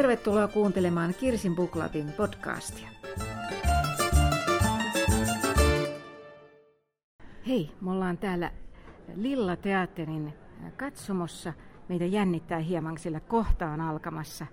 Tervetuloa 0.00 0.48
kuuntelemaan 0.48 1.14
Kirsin 1.14 1.56
Buklabin 1.56 2.12
podcastia. 2.12 2.88
Hei, 7.46 7.70
me 7.80 7.90
ollaan 7.90 8.18
täällä 8.18 8.50
Lilla 9.14 9.56
Teatterin 9.56 10.32
katsomossa. 10.76 11.52
Meitä 11.88 12.04
jännittää 12.04 12.58
hieman, 12.58 12.98
sillä 12.98 13.20
kohtaan 13.20 13.80
alkamassa 13.80 14.46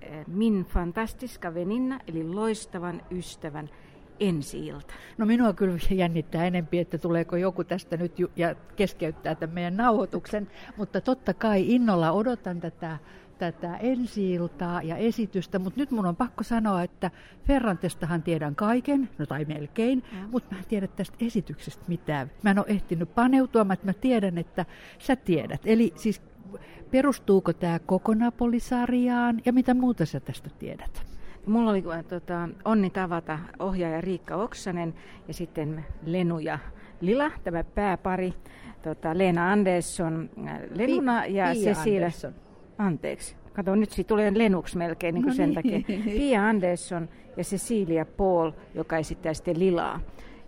eh, 0.00 0.26
Min 0.26 0.64
fantastiska 0.64 1.54
veninna, 1.54 2.00
eli 2.06 2.24
loistavan 2.28 3.02
ystävän 3.10 3.70
ensi-ilta? 4.20 4.94
No 5.18 5.26
minua 5.26 5.52
kyllä 5.52 5.78
jännittää 5.90 6.46
enempi, 6.46 6.78
että 6.78 6.98
tuleeko 6.98 7.36
joku 7.36 7.64
tästä 7.64 7.96
nyt 7.96 8.18
ju- 8.18 8.32
ja 8.36 8.54
keskeyttää 8.76 9.34
tämän 9.34 9.54
meidän 9.54 9.76
nauhoituksen, 9.76 10.50
mutta 10.76 11.00
totta 11.00 11.34
kai 11.34 11.74
innolla 11.74 12.12
odotan 12.12 12.60
tätä 12.60 12.98
tätä 13.42 13.76
ensi 13.76 14.38
ja 14.82 14.96
esitystä, 14.96 15.58
mutta 15.58 15.80
nyt 15.80 15.90
mun 15.90 16.06
on 16.06 16.16
pakko 16.16 16.44
sanoa, 16.44 16.82
että 16.82 17.10
Ferrantestahan 17.46 18.22
tiedän 18.22 18.54
kaiken, 18.54 19.08
no 19.18 19.26
tai 19.26 19.44
melkein, 19.44 20.02
mm. 20.12 20.28
mutta 20.30 20.54
mä 20.54 20.58
en 20.58 20.66
tiedä 20.68 20.86
tästä 20.86 21.16
esityksestä 21.20 21.84
mitään. 21.88 22.30
Mä 22.42 22.50
en 22.50 22.58
ole 22.58 22.66
ehtinyt 22.68 23.14
paneutua, 23.14 23.64
mutta 23.64 23.86
mä 23.86 23.92
tiedän, 23.92 24.38
että 24.38 24.66
sä 24.98 25.16
tiedät. 25.16 25.60
Eli 25.64 25.92
siis 25.96 26.22
perustuuko 26.90 27.52
tämä 27.52 27.78
koko 27.78 28.14
Napolisarjaan 28.14 29.40
ja 29.44 29.52
mitä 29.52 29.74
muuta 29.74 30.06
sä 30.06 30.20
tästä 30.20 30.50
tiedät? 30.58 31.02
Mulla 31.46 31.70
oli 31.70 31.84
äh, 31.92 32.04
tota, 32.04 32.48
onni 32.64 32.90
tavata 32.90 33.38
ohjaaja 33.58 34.00
Riikka 34.00 34.36
Oksanen 34.36 34.94
ja 35.28 35.34
sitten 35.34 35.84
Lenu 36.06 36.38
ja 36.38 36.58
Lila, 37.00 37.30
tämä 37.44 37.64
pääpari. 37.64 38.34
Tota, 38.82 39.18
Leena 39.18 39.52
Andersson, 39.52 40.30
äh, 40.48 40.60
Lenuna 40.74 41.26
ja 41.26 41.44
Pia 41.52 41.74
Cecilia. 41.74 41.98
Andersson. 41.98 42.51
Anteeksi. 42.78 43.36
Kato, 43.52 43.74
nyt 43.74 43.90
siitä 43.90 44.08
tulee 44.08 44.32
Lenuks 44.34 44.76
melkein 44.76 45.14
niin 45.14 45.22
kuin 45.22 45.30
no 45.30 45.36
sen 45.36 45.50
niin. 45.50 45.54
takia. 45.54 46.02
Pia 46.04 46.48
Andersson 46.48 47.08
ja 47.36 47.44
Cecilia 47.44 48.04
Paul, 48.04 48.50
joka 48.74 48.98
esittää 48.98 49.34
sitten 49.34 49.58
Lilaa. 49.58 50.00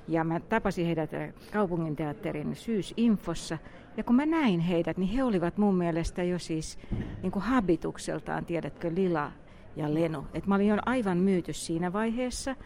Ja 0.09 0.25
mä 0.25 0.41
tapasin 0.41 0.87
heidät 0.87 1.15
äh, 1.15 1.33
kaupunginteatterin 1.53 2.57
syysinfossa. 2.57 3.59
Ja 3.97 4.05
kun 4.05 4.17
mä 4.17 4.27
näin 4.27 4.61
heidät, 4.61 4.97
niin 4.97 5.11
he 5.11 5.25
olivat 5.25 5.59
mun 5.59 5.75
mielestä 5.75 6.23
jo 6.23 6.39
siis 6.39 6.79
niin 7.23 7.33
kuin 7.33 7.43
habitukseltaan, 7.43 8.45
tiedätkö, 8.45 8.91
Lila 8.95 9.33
ja 9.77 9.95
Leno. 9.95 10.25
Et 10.35 10.47
mä 10.47 10.55
olin 10.55 10.67
jo 10.67 10.77
aivan 10.87 11.19
myyty 11.19 11.53
siinä 11.53 11.93
vaiheessa. 11.93 12.57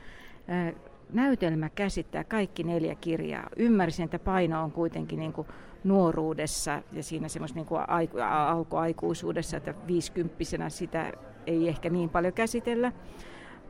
Näytelmä 1.13 1.69
käsittää 1.69 2.25
kaikki 2.25 2.65
neljä 2.65 2.95
kirjaa. 2.95 3.49
Ymmärsin, 3.57 4.05
että 4.05 4.19
paino 4.19 4.63
on 4.63 4.73
kuitenkin 4.73 5.19
niin 5.19 5.33
kuin 5.33 5.49
nuoruudessa 5.85 6.83
ja 6.93 7.03
siinä 7.03 7.29
semmoista 7.29 7.59
niin 7.59 7.67
aiku, 7.89 8.19
alkuaikuisuudessa, 8.29 9.57
että 9.57 9.75
viisikymppisenä 9.87 10.69
sitä 10.69 11.13
ei 11.47 11.69
ehkä 11.69 11.91
niin 11.91 12.09
paljon 12.11 12.33
käsitellä. 12.33 12.93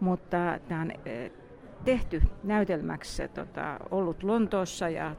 Mutta 0.01 0.39
tämä 0.69 0.81
on 0.81 0.93
tehty 1.85 2.23
näytelmäksi 2.45 3.29
tota, 3.29 3.79
ollut 3.91 4.23
Lontoossa 4.23 4.89
ja 4.89 5.17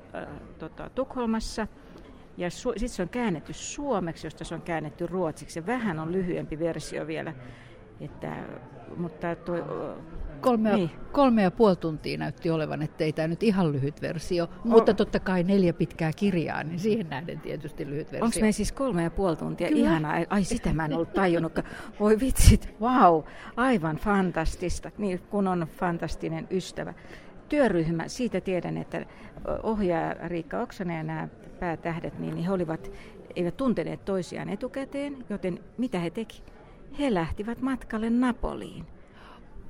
tota, 0.60 0.90
Tukholmassa. 0.96 1.68
Ja 2.38 2.48
su- 2.48 2.80
sitten 2.80 2.90
se 2.90 3.02
on 3.02 3.10
käännetty 3.10 3.54
suomeksi, 3.54 4.28
josta 4.28 4.44
se 4.44 4.56
on 4.56 4.62
käännetty 4.62 5.08
ruotsiksi. 5.08 5.66
Vähän 5.66 6.00
on 6.00 6.12
lyhyempi 6.12 6.60
versio 6.60 7.08
vielä. 7.08 7.34
Että, 8.02 8.36
mutta 8.98 9.36
tuo, 9.36 9.58
Kolme, 10.42 10.76
niin. 10.76 10.90
kolme 11.12 11.42
ja 11.42 11.52
puoli 11.52 11.76
tuntia 11.76 12.18
näytti 12.18 12.50
olevan, 12.50 12.82
ettei 12.82 13.14
tämä 13.14 13.28
nyt 13.28 13.44
ihan 13.44 13.72
lyhyt 13.72 14.02
versio, 14.02 14.50
mutta 14.64 14.94
totta 14.94 15.20
kai 15.20 15.44
neljä 15.44 15.74
pitkää 15.74 16.12
kirjaa, 16.16 16.64
niin 16.64 16.80
siihen 16.80 17.10
nähden 17.10 17.40
tietysti 17.40 17.90
lyhyt 17.90 18.12
versio. 18.12 18.26
Onko 18.26 18.38
me 18.42 18.52
siis 18.52 18.72
kolme 18.72 19.04
ja 19.04 19.12
puoli 19.12 19.36
tuntia? 19.36 19.68
Kyllä. 19.68 19.82
Ihanaa. 19.82 20.26
Ai 20.30 20.44
sitä 20.44 20.74
mä 20.74 20.86
en 20.86 20.94
ollut 20.94 21.14
tajunnut. 21.14 21.60
Voi 22.00 22.20
vitsit, 22.20 22.76
wow, 22.82 23.24
aivan 23.56 23.96
fantastista, 23.96 24.92
niin 24.98 25.20
kun 25.20 25.48
on 25.48 25.68
fantastinen 25.78 26.48
ystävä. 26.52 26.94
Työryhmä, 27.50 28.08
siitä 28.08 28.42
tiedän, 28.42 28.78
että 28.78 29.06
ohjaaja 29.64 30.16
Riikka 30.28 30.62
Oksanen 30.62 30.98
ja 30.98 31.04
nämä 31.04 31.28
päätähdet, 31.60 32.20
niin 32.20 32.38
he 32.38 32.52
olivat, 32.52 32.92
eivät 33.36 33.58
tunteneet 33.58 34.06
toisiaan 34.06 34.50
etukäteen, 34.50 35.26
joten 35.30 35.60
mitä 35.78 36.00
he 36.00 36.10
teki? 36.10 36.44
He 37.00 37.14
lähtivät 37.14 37.62
matkalle 37.62 38.10
Napoliin. 38.10 38.86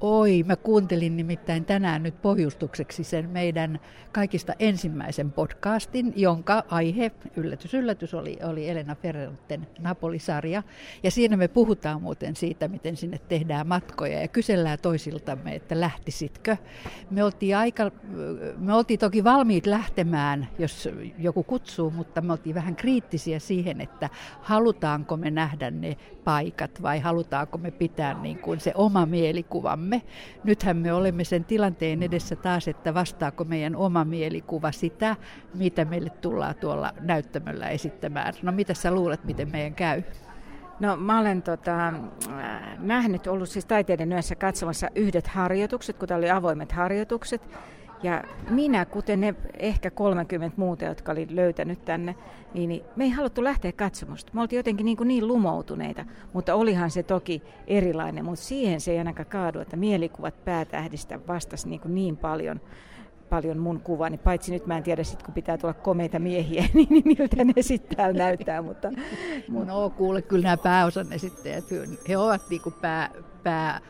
Oi, 0.01 0.43
mä 0.43 0.55
kuuntelin 0.55 1.17
nimittäin 1.17 1.65
tänään 1.65 2.03
nyt 2.03 2.21
pohjustukseksi 2.21 3.03
sen 3.03 3.29
meidän 3.29 3.79
kaikista 4.11 4.53
ensimmäisen 4.59 5.31
podcastin, 5.31 6.13
jonka 6.15 6.63
aihe, 6.69 7.11
yllätys 7.35 7.73
yllätys, 7.73 8.13
oli, 8.13 8.37
oli 8.43 8.69
Elena 8.69 8.95
Ferranten 8.95 9.67
Napolisarja. 9.79 10.63
Ja 11.03 11.11
siinä 11.11 11.37
me 11.37 11.47
puhutaan 11.47 12.01
muuten 12.01 12.35
siitä, 12.35 12.67
miten 12.67 12.97
sinne 12.97 13.19
tehdään 13.29 13.67
matkoja 13.67 14.21
ja 14.21 14.27
kysellään 14.27 14.79
toisiltamme, 14.81 15.55
että 15.55 15.79
lähtisitkö. 15.79 16.57
Me 17.09 17.23
oltiin, 17.23 17.57
aika, 17.57 17.91
me 18.57 18.73
oltiin 18.73 18.99
toki 18.99 19.23
valmiit 19.23 19.65
lähtemään, 19.65 20.47
jos 20.59 20.89
joku 21.17 21.43
kutsuu, 21.43 21.91
mutta 21.91 22.21
me 22.21 22.31
oltiin 22.31 22.55
vähän 22.55 22.75
kriittisiä 22.75 23.39
siihen, 23.39 23.81
että 23.81 24.09
halutaanko 24.41 25.17
me 25.17 25.31
nähdä 25.31 25.71
ne 25.71 25.97
paikat 26.23 26.81
vai 26.81 26.99
halutaanko 26.99 27.57
me 27.57 27.71
pitää 27.71 28.21
niin 28.21 28.39
kuin 28.39 28.59
se 28.59 28.71
oma 28.75 29.05
mielikuvamme 29.05 29.88
olemme. 29.89 30.01
Nythän 30.43 30.77
me 30.77 30.93
olemme 30.93 31.23
sen 31.23 31.45
tilanteen 31.45 32.03
edessä 32.03 32.35
taas, 32.35 32.67
että 32.67 32.93
vastaako 32.93 33.43
meidän 33.43 33.75
oma 33.75 34.05
mielikuva 34.05 34.71
sitä, 34.71 35.15
mitä 35.53 35.85
meille 35.85 36.09
tullaan 36.09 36.55
tuolla 36.55 36.93
näyttämöllä 37.01 37.69
esittämään. 37.69 38.33
No 38.41 38.51
mitä 38.51 38.73
sä 38.73 38.91
luulet, 38.91 39.23
miten 39.23 39.51
meidän 39.51 39.75
käy? 39.75 40.03
No 40.79 40.97
mä 40.97 41.19
olen 41.19 41.41
tota, 41.41 41.93
nähnyt, 42.79 43.27
ollut 43.27 43.49
siis 43.49 43.65
taiteiden 43.65 44.11
yössä 44.11 44.35
katsomassa 44.35 44.87
yhdet 44.95 45.27
harjoitukset, 45.27 45.97
kun 45.97 46.13
oli 46.13 46.29
avoimet 46.29 46.71
harjoitukset. 46.71 47.41
Ja 48.03 48.23
minä, 48.49 48.85
kuten 48.85 49.19
ne 49.19 49.35
ehkä 49.59 49.91
30 49.91 50.57
muuta, 50.57 50.85
jotka 50.85 51.11
oli 51.11 51.27
löytänyt 51.29 51.85
tänne, 51.85 52.15
niin, 52.53 52.69
niin 52.69 52.83
me 52.95 53.03
ei 53.03 53.09
haluttu 53.09 53.43
lähteä 53.43 53.71
katsomusta. 53.71 54.31
Me 54.33 54.41
oltiin 54.41 54.57
jotenkin 54.57 54.85
niin, 54.85 54.97
kuin 54.97 55.07
niin 55.07 55.27
lumoutuneita, 55.27 56.05
mutta 56.33 56.55
olihan 56.55 56.91
se 56.91 57.03
toki 57.03 57.43
erilainen. 57.67 58.25
Mutta 58.25 58.45
siihen 58.45 58.81
se 58.81 58.91
ei 58.91 58.97
ainakaan 58.97 59.29
kaadu, 59.29 59.59
että 59.59 59.77
mielikuvat 59.77 60.45
päätähdistä 60.45 61.19
vastasi 61.27 61.69
niin, 61.69 61.81
kuin 61.81 61.95
niin 61.95 62.17
paljon 62.17 62.61
paljon 63.29 63.57
mun 63.57 63.79
kuvani, 63.79 64.17
paitsi 64.17 64.51
nyt 64.51 64.67
mä 64.67 64.77
en 64.77 64.83
tiedä 64.83 65.03
sit 65.03 65.23
kun 65.23 65.33
pitää 65.33 65.57
tulla 65.57 65.73
komeita 65.73 66.19
miehiä, 66.19 66.65
niin 66.73 67.03
miltä 67.05 67.43
ne 67.43 67.61
sitten 67.61 67.97
täällä 67.97 68.17
näyttää. 68.17 68.61
Mutta, 68.61 68.91
mutta... 69.47 69.71
No 69.73 69.89
kuule, 69.89 70.21
kyllä 70.21 70.43
nämä 70.43 70.57
pääosan 70.57 71.13
esittäjät, 71.13 71.65
he 72.09 72.17
ovat 72.17 72.41
niinku 72.49 72.71
pää, 72.71 73.09
pää 73.43 73.81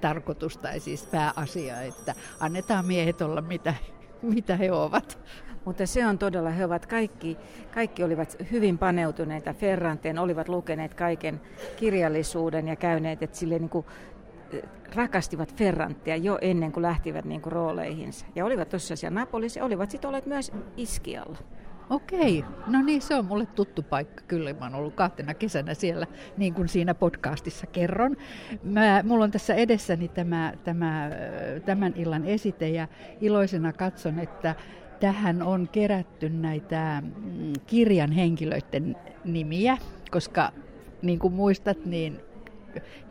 tarkoitus 0.00 0.58
tai 0.58 0.80
siis 0.80 1.06
pääasia, 1.06 1.82
että 1.82 2.14
annetaan 2.40 2.86
miehet 2.86 3.22
olla 3.22 3.40
mitä, 3.40 3.74
mitä 4.22 4.56
he 4.56 4.72
ovat. 4.72 5.18
Mutta 5.64 5.86
se 5.86 6.06
on 6.06 6.18
todella, 6.18 6.50
he 6.50 6.64
ovat 6.64 6.86
kaikki, 6.86 7.36
kaikki 7.74 8.04
olivat 8.04 8.36
hyvin 8.52 8.78
paneutuneita 8.78 9.52
Ferranteen, 9.52 10.18
olivat 10.18 10.48
lukeneet 10.48 10.94
kaiken 10.94 11.40
kirjallisuuden 11.76 12.68
ja 12.68 12.76
käyneet, 12.76 13.22
että 13.22 13.36
sille 13.36 13.58
niin 13.58 13.68
kuin 13.68 13.86
eh, 14.52 14.62
rakastivat 14.94 15.54
Ferranttia 15.54 16.16
jo 16.16 16.38
ennen 16.40 16.72
kuin 16.72 16.82
lähtivät 16.82 17.24
niin 17.24 17.40
kuin 17.40 17.52
rooleihinsa. 17.52 18.26
Ja 18.34 18.44
olivat 18.44 18.68
tosiaan 18.68 19.14
Napolissa 19.14 19.64
olivat 19.64 19.90
sitten 19.90 20.08
olleet 20.08 20.26
myös 20.26 20.52
Iskialla. 20.76 21.38
Okei, 21.90 22.44
no 22.66 22.82
niin 22.82 23.02
se 23.02 23.14
on 23.14 23.24
mulle 23.24 23.46
tuttu 23.46 23.82
paikka 23.82 24.22
kyllä. 24.28 24.52
Mä 24.52 24.64
oon 24.64 24.74
ollut 24.74 24.94
kahtena 24.94 25.34
kesänä 25.34 25.74
siellä, 25.74 26.06
niin 26.36 26.54
kuin 26.54 26.68
siinä 26.68 26.94
podcastissa 26.94 27.66
kerron. 27.66 28.16
Mä, 28.62 29.02
mulla 29.06 29.24
on 29.24 29.30
tässä 29.30 29.54
edessäni 29.54 30.08
tämä, 30.08 30.52
tämä, 30.64 31.10
tämän 31.64 31.92
illan 31.96 32.24
esite 32.24 32.68
ja 32.68 32.88
iloisena 33.20 33.72
katson, 33.72 34.18
että 34.18 34.54
tähän 35.00 35.42
on 35.42 35.68
kerätty 35.72 36.28
näitä 36.28 37.02
mm, 37.02 37.52
kirjan 37.66 38.12
henkilöiden 38.12 38.96
nimiä, 39.24 39.78
koska 40.10 40.52
niin 41.02 41.18
kuin 41.18 41.34
muistat, 41.34 41.84
niin 41.84 42.20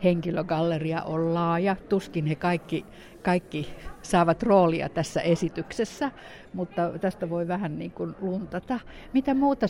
henkilögalleria 0.04 1.02
on 1.02 1.34
laaja. 1.34 1.76
Tuskin 1.88 2.26
he 2.26 2.34
kaikki, 2.34 2.86
kaikki 3.22 3.74
saavat 4.02 4.42
roolia 4.42 4.88
tässä 4.88 5.20
esityksessä, 5.20 6.10
mutta 6.52 6.98
tästä 7.00 7.30
voi 7.30 7.48
vähän 7.48 7.78
niin 7.78 7.90
kuin 7.90 8.14
luntata. 8.20 8.80
Mitä 9.12 9.34
muuta, 9.34 9.66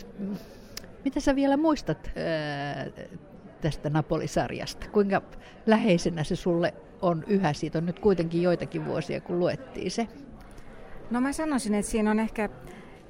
mitä 1.05 1.19
sä 1.19 1.35
vielä 1.35 1.57
muistat 1.57 2.11
ää, 2.15 2.85
tästä 3.61 3.89
Napolisarjasta? 3.89 4.85
Kuinka 4.91 5.21
läheisenä 5.65 6.23
se 6.23 6.35
sulle 6.35 6.73
on 7.01 7.23
yhä? 7.27 7.53
Siitä 7.53 7.77
on 7.77 7.85
nyt 7.85 7.99
kuitenkin 7.99 8.41
joitakin 8.41 8.85
vuosia, 8.85 9.21
kun 9.21 9.39
luettiin 9.39 9.91
se. 9.91 10.07
No 11.11 11.21
mä 11.21 11.31
sanoisin, 11.31 11.73
että 11.73 11.91
siinä 11.91 12.11
on 12.11 12.19
ehkä, 12.19 12.49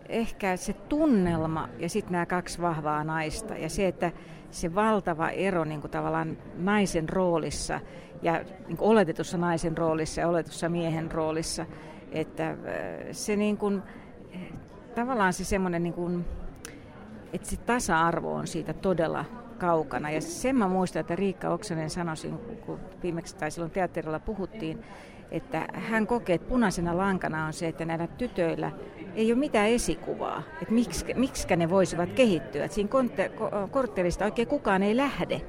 ehkä 0.09 0.57
se 0.57 0.73
tunnelma 0.73 1.69
ja 1.79 1.89
sitten 1.89 2.11
nämä 2.11 2.25
kaksi 2.25 2.61
vahvaa 2.61 3.03
naista. 3.03 3.53
Ja 3.53 3.69
se, 3.69 3.87
että 3.87 4.11
se 4.51 4.75
valtava 4.75 5.29
ero 5.29 5.63
niin 5.63 5.81
kuin 5.81 5.91
tavallaan 5.91 6.37
naisen 6.57 7.09
roolissa 7.09 7.79
ja 8.21 8.43
niin 8.67 8.77
kuin 8.77 8.89
oletetussa 8.89 9.37
naisen 9.37 9.77
roolissa 9.77 10.21
ja 10.21 10.27
oletetussa 10.27 10.69
miehen 10.69 11.11
roolissa. 11.11 11.65
Että 12.11 12.49
äh, 12.49 12.57
se 13.11 13.35
niin 13.35 13.57
kuin, 13.57 13.83
tavallaan 14.95 15.33
se 15.33 15.43
semmoinen, 15.43 15.83
niin 15.83 15.93
kuin, 15.93 16.25
että 17.33 17.49
se 17.49 17.57
tasa-arvo 17.57 18.33
on 18.33 18.47
siitä 18.47 18.73
todella 18.73 19.25
kaukana. 19.57 20.09
Ja 20.09 20.21
sen 20.21 20.55
mä 20.55 20.67
muistan, 20.67 20.99
että 20.99 21.15
Riikka 21.15 21.49
Oksanen 21.49 21.89
sanoi, 21.89 22.15
kun 22.65 22.79
viimeksi 23.03 23.35
tai 23.35 23.51
silloin 23.51 23.71
teatterilla 23.71 24.19
puhuttiin, 24.19 24.83
että 25.31 25.67
hän 25.73 26.07
kokee, 26.07 26.35
että 26.35 26.49
punaisena 26.49 26.97
lankana 26.97 27.45
on 27.45 27.53
se, 27.53 27.67
että 27.67 27.85
näillä 27.85 28.07
tytöillä 28.07 28.71
ei 29.15 29.31
ole 29.31 29.39
mitään 29.39 29.69
esikuvaa, 29.69 30.43
että 30.61 30.73
miksi, 30.73 31.05
miksi 31.13 31.55
ne 31.55 31.69
voisivat 31.69 32.09
kehittyä. 32.09 32.65
Että 32.65 32.75
siinä 32.75 32.89
korttelista 33.71 34.25
oikein 34.25 34.47
kukaan 34.47 34.83
ei 34.83 34.97
lähde. 34.97 35.41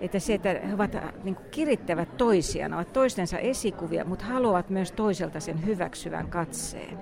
Että 0.00 0.18
se, 0.18 0.34
että 0.34 0.48
he 0.68 0.74
ovat, 0.74 0.96
niin 1.24 1.34
kuin, 1.34 1.50
kirittävät 1.50 2.16
toisiaan, 2.16 2.74
ovat 2.74 2.92
toistensa 2.92 3.38
esikuvia, 3.38 4.04
mutta 4.04 4.24
haluavat 4.24 4.70
myös 4.70 4.92
toiselta 4.92 5.40
sen 5.40 5.66
hyväksyvän 5.66 6.28
katseen. 6.28 6.98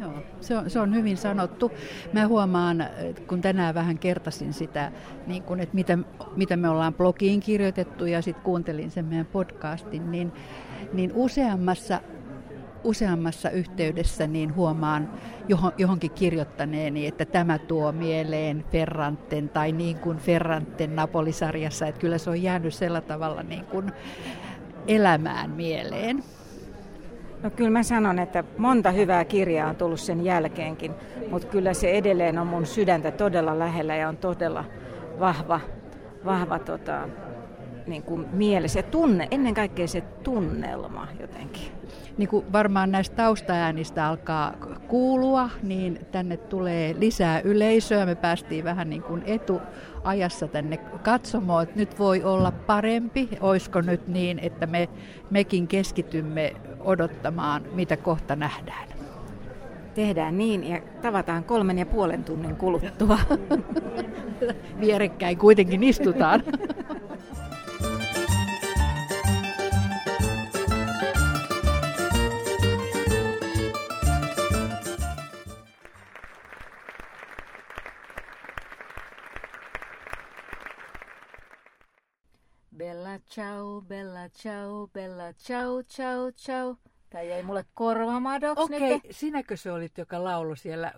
Joo, 0.00 0.12
se 0.40 0.56
on, 0.56 0.70
se 0.70 0.80
on 0.80 0.94
hyvin 0.94 1.16
sanottu. 1.16 1.72
Mä 2.12 2.28
huomaan, 2.28 2.84
kun 3.26 3.40
tänään 3.40 3.74
vähän 3.74 3.98
kertasin 3.98 4.52
sitä, 4.52 4.92
niin 5.26 5.42
kun, 5.42 5.60
että 5.60 5.74
mitä, 5.74 5.98
mitä 6.36 6.56
me 6.56 6.68
ollaan 6.68 6.94
blogiin 6.94 7.40
kirjoitettu 7.40 8.06
ja 8.06 8.22
sitten 8.22 8.44
kuuntelin 8.44 8.90
sen 8.90 9.04
meidän 9.04 9.26
podcastin, 9.26 10.12
niin, 10.12 10.32
niin 10.92 11.12
useammassa 11.14 12.00
useammassa 12.84 13.50
yhteydessä 13.50 14.26
niin 14.26 14.54
huomaan 14.54 15.10
johonkin 15.78 16.10
kirjoittaneeni, 16.10 17.06
että 17.06 17.24
tämä 17.24 17.58
tuo 17.58 17.92
mieleen 17.92 18.64
Ferranten 18.72 19.48
tai 19.48 19.72
niin 19.72 19.98
kuin 19.98 20.18
Ferranten 20.18 20.96
Napolisarjassa, 20.96 21.86
että 21.86 22.00
kyllä 22.00 22.18
se 22.18 22.30
on 22.30 22.42
jäänyt 22.42 22.74
sillä 22.74 23.00
tavalla 23.00 23.42
niin 23.42 23.64
kuin 23.64 23.92
elämään 24.86 25.50
mieleen. 25.50 26.24
No 27.42 27.50
kyllä 27.50 27.70
mä 27.70 27.82
sanon, 27.82 28.18
että 28.18 28.44
monta 28.58 28.90
hyvää 28.90 29.24
kirjaa 29.24 29.68
on 29.68 29.76
tullut 29.76 30.00
sen 30.00 30.24
jälkeenkin, 30.24 30.92
mutta 31.30 31.48
kyllä 31.48 31.74
se 31.74 31.90
edelleen 31.90 32.38
on 32.38 32.46
mun 32.46 32.66
sydäntä 32.66 33.10
todella 33.10 33.58
lähellä 33.58 33.96
ja 33.96 34.08
on 34.08 34.16
todella 34.16 34.64
vahva, 35.20 35.60
vahva 36.24 36.58
tota, 36.58 37.08
niin 37.86 38.02
kuin 38.02 38.26
mielessä. 38.32 38.78
Ja 38.78 38.82
tunne, 38.82 39.28
ennen 39.30 39.54
kaikkea 39.54 39.86
se 39.88 40.00
tunnelma 40.00 41.08
jotenkin. 41.20 41.72
Niin 42.18 42.28
kuin 42.28 42.52
varmaan 42.52 42.92
näistä 42.92 43.16
taustaäänistä 43.16 44.06
alkaa 44.06 44.52
kuulua, 44.88 45.50
niin 45.62 46.06
tänne 46.12 46.36
tulee 46.36 46.94
lisää 46.98 47.40
yleisöä. 47.40 48.06
Me 48.06 48.14
päästiin 48.14 48.64
vähän 48.64 48.90
niin 48.90 49.02
kuin 49.02 49.22
etuajassa 49.26 50.48
tänne 50.48 50.76
katsomaan, 50.76 51.62
että 51.62 51.78
nyt 51.78 51.98
voi 51.98 52.24
olla 52.24 52.50
parempi. 52.50 53.28
Oisko 53.40 53.80
nyt 53.80 54.08
niin, 54.08 54.38
että 54.38 54.66
me, 54.66 54.88
mekin 55.30 55.68
keskitymme 55.68 56.52
odottamaan, 56.80 57.62
mitä 57.72 57.96
kohta 57.96 58.36
nähdään? 58.36 58.88
Tehdään 59.94 60.38
niin 60.38 60.68
ja 60.68 60.80
tavataan 61.02 61.44
kolmen 61.44 61.78
ja 61.78 61.86
puolen 61.86 62.24
tunnin 62.24 62.56
kuluttua. 62.56 63.18
Vierekkäin 64.80 65.38
kuitenkin 65.38 65.82
istutaan. 65.82 66.42
ciao, 83.32 83.80
bella 83.80 84.28
ciao, 84.28 84.88
bella 84.92 85.32
ciao, 85.32 85.82
ciao, 85.82 86.30
ciao. 86.32 86.76
Tämä 87.10 87.22
jäi 87.22 87.42
mulle 87.42 87.64
korvamadoksi 87.74 88.64
Okei, 88.64 88.94
okay, 88.94 89.10
sinäkö 89.12 89.56
se 89.56 89.72
olit, 89.72 89.98
joka 89.98 90.24
laulu 90.24 90.56
siellä 90.56 90.92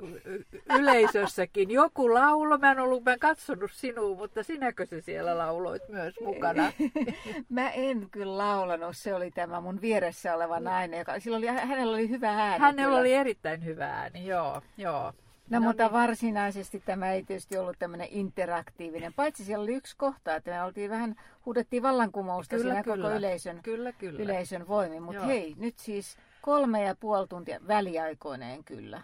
yleisössäkin? 0.79 1.71
Joku 1.71 2.15
laulo, 2.15 2.59
mä 2.59 2.71
en 2.71 2.79
ollut, 2.79 3.05
mä 3.05 3.13
en 3.13 3.19
katsonut 3.19 3.73
sinua, 3.73 4.17
mutta 4.17 4.43
sinäkö 4.43 4.87
se 4.87 5.01
siellä 5.01 5.39
lauloit 5.39 5.89
myös 5.89 6.15
mukana? 6.21 6.73
mä 7.49 7.71
en 7.71 8.11
kyllä 8.11 8.39
laulanut, 8.39 8.97
se 8.97 9.15
oli 9.15 9.31
tämä 9.31 9.61
mun 9.61 9.81
vieressä 9.81 10.35
oleva 10.35 10.61
nainen, 10.61 10.99
joka, 10.99 11.21
sillä 11.21 11.37
oli, 11.37 11.47
hänellä 11.47 11.93
oli 11.93 12.09
hyvä 12.09 12.31
ääni. 12.31 12.61
Hänellä 12.61 12.85
kyllä. 12.85 13.01
oli 13.01 13.13
erittäin 13.13 13.65
hyvä 13.65 13.87
ääni, 13.87 14.27
joo, 14.27 14.63
joo. 14.77 15.13
No, 15.51 15.59
no 15.59 15.65
mutta 15.65 15.83
niin. 15.83 15.93
varsinaisesti 15.93 16.83
tämä 16.87 17.13
ei 17.13 17.23
tietysti 17.23 17.59
ollut 17.59 17.79
tämmöinen 17.79 18.09
interaktiivinen, 18.11 19.15
paitsi 19.15 19.45
siellä 19.45 19.63
oli 19.63 19.75
yksi 19.75 19.97
kohta, 19.97 20.35
että 20.35 20.51
me 20.51 20.63
oltiin 20.63 20.91
vähän, 20.91 21.15
huudettiin 21.47 21.83
vallankumousta 21.83 22.57
kyllä, 22.57 22.71
siinä 22.71 22.83
kyllä. 22.83 22.97
koko 22.97 23.17
yleisön, 23.17 23.61
kyllä, 23.63 23.93
kyllä. 23.93 24.23
yleisön 24.23 24.69
voimin. 24.69 25.03
Mutta 25.03 25.25
hei, 25.25 25.55
nyt 25.59 25.79
siis 25.79 26.17
kolme 26.43 26.83
ja 26.83 26.95
puoli 26.95 27.29
tuntia 27.29 27.61
väliaikoineen 27.67 28.65
kyllä. 28.65 29.03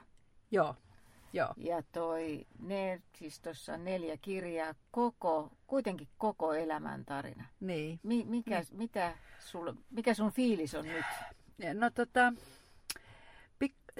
Joo, 0.50 0.74
Joo. 1.32 1.54
Ja 1.56 1.82
toi, 1.92 2.46
ne, 2.58 3.02
siis 3.18 3.40
tuossa 3.40 3.76
neljä 3.76 4.16
kirjaa, 4.16 4.74
koko, 4.90 5.52
kuitenkin 5.66 6.08
koko 6.18 6.54
elämän 6.54 7.04
tarina. 7.04 7.44
Niin. 7.60 8.00
Mi, 8.02 8.24
mikä, 8.28 8.58
niin. 8.58 8.78
Mitä 8.78 9.14
sul, 9.38 9.72
mikä 9.90 10.14
sun 10.14 10.32
fiilis 10.32 10.74
on 10.74 10.84
nyt? 10.84 11.04
No 11.74 11.90
tota, 11.90 12.32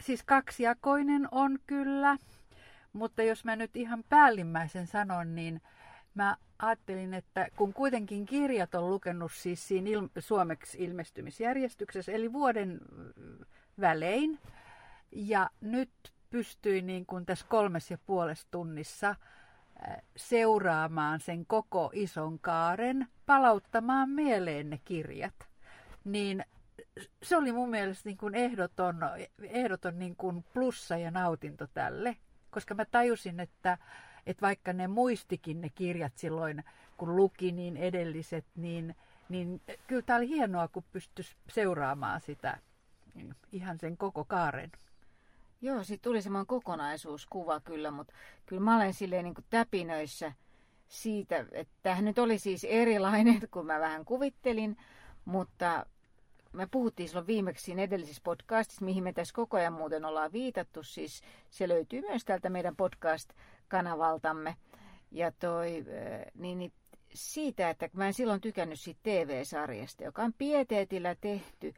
siis 0.00 0.23
kaksijakoinen 0.23 1.29
on 1.31 1.58
kyllä, 1.67 2.17
mutta 2.93 3.23
jos 3.23 3.44
mä 3.44 3.56
nyt 3.56 3.76
ihan 3.76 4.05
päällimmäisen 4.08 4.87
sanon, 4.87 5.35
niin 5.35 5.61
mä 6.14 6.37
ajattelin, 6.58 7.14
että 7.14 7.49
kun 7.56 7.73
kuitenkin 7.73 8.26
kirjat 8.26 8.75
on 8.75 8.91
lukenut 8.91 9.32
siis 9.35 9.69
siinä 9.69 9.91
il- 9.91 10.11
suomeksi 10.19 10.85
ilmestymisjärjestyksessä, 10.85 12.12
eli 12.12 12.32
vuoden 12.32 12.81
välein, 13.81 14.38
ja 15.12 15.50
nyt 15.61 15.91
pystyin 16.31 16.87
niin 16.87 17.06
kuin 17.06 17.26
tässä 17.26 17.47
kolmes 17.49 17.91
ja 17.91 17.99
puolessa 18.06 18.47
tunnissa 18.50 19.14
seuraamaan 20.17 21.20
sen 21.20 21.47
koko 21.47 21.91
ison 21.93 22.38
kaaren, 22.38 23.08
palauttamaan 23.26 24.11
mieleen 24.11 24.70
ne 24.70 24.81
kirjat, 24.85 25.49
niin 26.05 26.44
se 27.23 27.37
oli 27.37 27.53
mun 27.53 27.71
mielestä 27.71 28.09
niin 28.09 28.19
kuin 28.19 28.35
ehdoton, 28.35 28.97
ehdoton 29.43 29.99
niin 29.99 30.17
kuin 30.17 30.45
plussa 30.55 30.97
ja 30.97 31.11
nautinto 31.11 31.67
tälle, 31.67 32.17
koska 32.51 32.75
mä 32.75 32.85
tajusin, 32.85 33.41
että, 33.41 33.79
että 34.27 34.41
vaikka 34.41 34.73
ne 34.73 34.89
muistikin 34.89 35.61
ne 35.61 35.69
kirjat 35.69 36.17
silloin, 36.17 36.65
kun 36.97 37.17
luki 37.17 37.53
niin 37.53 37.77
edelliset, 37.77 38.45
niin, 38.57 38.97
niin 39.29 39.61
kyllä 39.87 40.03
tämä 40.03 40.17
oli 40.17 40.29
hienoa, 40.29 40.69
kun 40.69 40.85
pystyisi 40.93 41.37
seuraamaan 41.49 42.21
sitä 42.21 42.59
ihan 43.53 43.79
sen 43.79 43.97
koko 43.97 44.25
kaaren. 44.25 44.73
Joo, 45.63 45.85
siitä 45.85 46.03
tuli 46.03 46.23
semmoinen 46.23 46.47
kokonaisuuskuva 46.47 47.61
kyllä, 47.61 47.91
mutta 47.91 48.12
kyllä 48.47 48.62
mä 48.62 48.76
olen 48.76 48.95
silleen 48.95 49.25
niin 49.25 49.35
kuin 49.35 49.45
täpinöissä 49.50 50.33
siitä, 50.88 51.45
että 51.53 51.75
tämä 51.83 52.03
nyt 52.03 52.19
oli 52.19 52.38
siis 52.38 52.64
erilainen 52.64 53.49
kuin 53.50 53.67
mä 53.67 53.81
vähän 53.81 54.05
kuvittelin, 54.05 54.76
mutta 55.25 55.87
me 56.52 56.69
puhuttiin 56.71 57.09
silloin 57.09 57.26
viimeksi 57.26 57.64
siinä 57.64 57.83
edellisessä 57.83 58.21
podcastissa, 58.25 58.85
mihin 58.85 59.04
me 59.04 59.12
tässä 59.12 59.35
koko 59.35 59.57
ajan 59.57 59.73
muuten 59.73 60.04
ollaan 60.04 60.33
viitattu. 60.33 60.83
Siis 60.83 61.23
se 61.50 61.69
löytyy 61.69 62.00
myös 62.00 62.25
täältä 62.25 62.50
meidän 62.50 62.76
podcast-kanavaltamme. 62.76 64.57
Ja 65.11 65.33
toi, 65.33 65.85
niin, 66.35 66.59
niin 66.59 66.73
siitä, 67.14 67.71
että 67.71 67.88
mä 67.92 68.07
en 68.07 68.14
silloin 68.14 68.40
tykännyt 68.40 68.80
siitä 68.80 69.00
TV-sarjasta, 69.02 70.04
joka 70.04 70.23
on 70.23 70.33
pieteetillä 70.38 71.14
tehty 71.21 71.75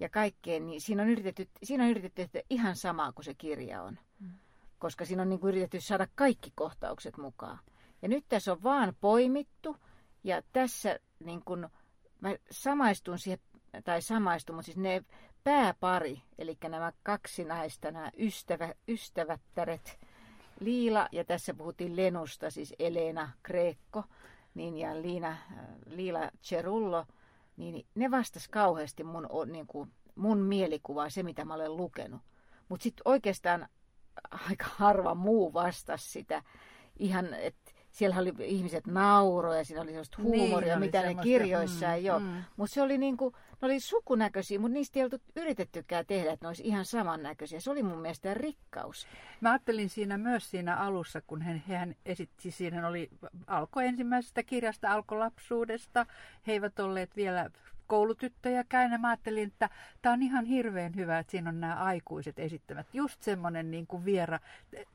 ja 0.00 0.08
kaikkeen, 0.08 0.66
niin 0.66 0.80
siinä 0.80 1.02
on 1.02 1.08
yritetty, 1.08 1.48
siinä 1.62 1.84
on 1.84 1.90
yritetty 1.90 2.28
tehdä 2.32 2.46
ihan 2.50 2.76
samaa 2.76 3.12
kuin 3.12 3.24
se 3.24 3.34
kirja 3.34 3.82
on. 3.82 3.98
Mm. 4.20 4.30
Koska 4.78 5.04
siinä 5.04 5.22
on 5.22 5.28
niin 5.28 5.40
kuin 5.40 5.48
yritetty 5.48 5.80
saada 5.80 6.06
kaikki 6.14 6.52
kohtaukset 6.54 7.16
mukaan. 7.16 7.58
Ja 8.02 8.08
nyt 8.08 8.24
tässä 8.28 8.52
on 8.52 8.62
vaan 8.62 8.96
poimittu 9.00 9.76
ja 10.24 10.42
tässä 10.52 10.98
niin 11.24 11.42
kuin, 11.44 11.66
mä 12.20 12.34
samaistun 12.50 13.18
siihen 13.18 13.38
tai 13.84 14.02
samaistu, 14.02 14.52
mutta 14.52 14.64
siis 14.66 14.76
ne 14.76 15.04
pääpari, 15.44 16.22
eli 16.38 16.58
nämä 16.68 16.92
kaksi 17.02 17.44
naista, 17.44 17.90
nämä 17.90 18.10
ystävä, 18.18 18.74
ystävättäret, 18.88 19.98
Liila, 20.60 21.08
ja 21.12 21.24
tässä 21.24 21.54
puhuttiin 21.54 21.96
Lenusta, 21.96 22.50
siis 22.50 22.74
Elena 22.78 23.30
Greekko, 23.44 24.04
niin 24.54 24.78
ja 24.78 25.02
Liina, 25.02 25.36
Liila 25.86 26.30
Cerullo, 26.42 27.06
niin 27.56 27.86
ne 27.94 28.10
vastas 28.10 28.48
kauheasti 28.48 29.04
mun, 29.04 29.28
niin 29.46 29.66
kuin, 29.66 29.92
mun 30.14 30.38
mielikuvaa, 30.38 31.10
se 31.10 31.22
mitä 31.22 31.44
mä 31.44 31.54
olen 31.54 31.76
lukenut. 31.76 32.20
Mutta 32.68 32.82
sitten 32.82 33.02
oikeastaan 33.04 33.68
aika 34.30 34.66
harva 34.68 35.14
muu 35.14 35.52
vastasi 35.52 36.10
sitä 36.10 36.42
ihan, 36.98 37.34
että 37.34 37.72
siellä 37.96 38.16
oli 38.16 38.32
ihmiset 38.38 38.86
nauroja, 38.86 39.64
siinä 39.64 39.82
oli 39.82 39.90
sellaista 39.90 40.22
huumoria, 40.22 40.74
niin, 40.74 40.86
mitä 40.86 41.02
ne 41.02 41.14
kirjoissa 41.22 41.86
mm, 41.86 41.92
ei 41.92 42.10
ole. 42.10 42.20
Mm. 42.20 42.44
Mutta 42.56 42.74
se 42.74 42.82
oli 42.82 42.98
niin 42.98 43.16
kuin, 43.16 43.34
ne 43.34 43.66
oli 43.66 43.80
sukunäköisiä, 43.80 44.58
mutta 44.58 44.74
niistä 44.74 44.98
ei 44.98 45.04
oltu 45.04 45.16
yritettykään 45.36 46.06
tehdä, 46.06 46.32
että 46.32 46.44
ne 46.44 46.48
olisi 46.48 46.62
ihan 46.66 46.84
samannäköisiä. 46.84 47.60
Se 47.60 47.70
oli 47.70 47.82
mun 47.82 47.98
mielestä 47.98 48.34
rikkaus. 48.34 49.06
Mä 49.40 49.50
ajattelin 49.50 49.88
siinä 49.88 50.18
myös 50.18 50.50
siinä 50.50 50.76
alussa, 50.76 51.20
kun 51.26 51.42
hän, 51.42 51.62
hän 51.68 51.94
esitti, 52.06 52.50
siinä 52.50 52.88
oli 52.88 53.08
alko 53.46 53.80
ensimmäisestä 53.80 54.42
kirjasta, 54.42 54.92
alko 54.92 55.18
lapsuudesta. 55.18 56.06
He 56.46 56.52
eivät 56.52 56.78
olleet 56.78 57.16
vielä 57.16 57.50
koulutyttöjäkään. 57.86 58.92
Ja 58.92 58.98
mä 58.98 59.08
ajattelin, 59.08 59.48
että 59.48 59.70
tämä 60.02 60.12
on 60.12 60.22
ihan 60.22 60.44
hirveän 60.44 60.94
hyvä, 60.96 61.18
että 61.18 61.30
siinä 61.30 61.50
on 61.50 61.60
nämä 61.60 61.74
aikuiset 61.74 62.38
esittämät. 62.38 62.86
Just 62.92 63.22
semmoinen 63.22 63.70
niin 63.70 63.86
kuin 63.86 64.04
viera, 64.04 64.38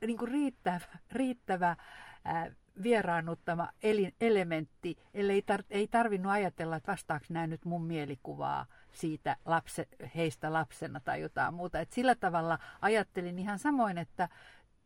niin 0.06 0.18
kuin 0.18 0.30
riittävä, 0.30 0.80
riittävä 1.12 1.76
ää, 2.24 2.50
vieraannuttama 2.82 3.68
elementti, 4.20 4.96
ellei 5.14 5.40
tar- 5.52 5.66
ei 5.70 5.88
tarvinnut 5.88 6.32
ajatella, 6.32 6.76
että 6.76 6.92
vastaako 6.92 7.26
nämä 7.28 7.46
nyt 7.46 7.64
mun 7.64 7.84
mielikuvaa 7.84 8.66
siitä 8.92 9.36
lapse, 9.44 9.88
heistä 10.16 10.52
lapsena 10.52 11.00
tai 11.00 11.20
jotain 11.20 11.54
muuta. 11.54 11.80
Et 11.80 11.92
sillä 11.92 12.14
tavalla 12.14 12.58
ajattelin 12.80 13.38
ihan 13.38 13.58
samoin, 13.58 13.98
että 13.98 14.28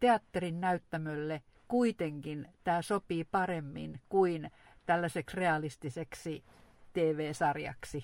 teatterin 0.01 0.61
näyttämölle 0.61 1.43
kuitenkin 1.69 2.49
tämä 2.65 2.83
sopii 2.83 3.25
paremmin 3.25 4.01
kuin 4.09 4.51
tällaiseksi 4.87 5.37
realistiseksi 5.37 6.45
TV-sarjaksi. 6.93 8.03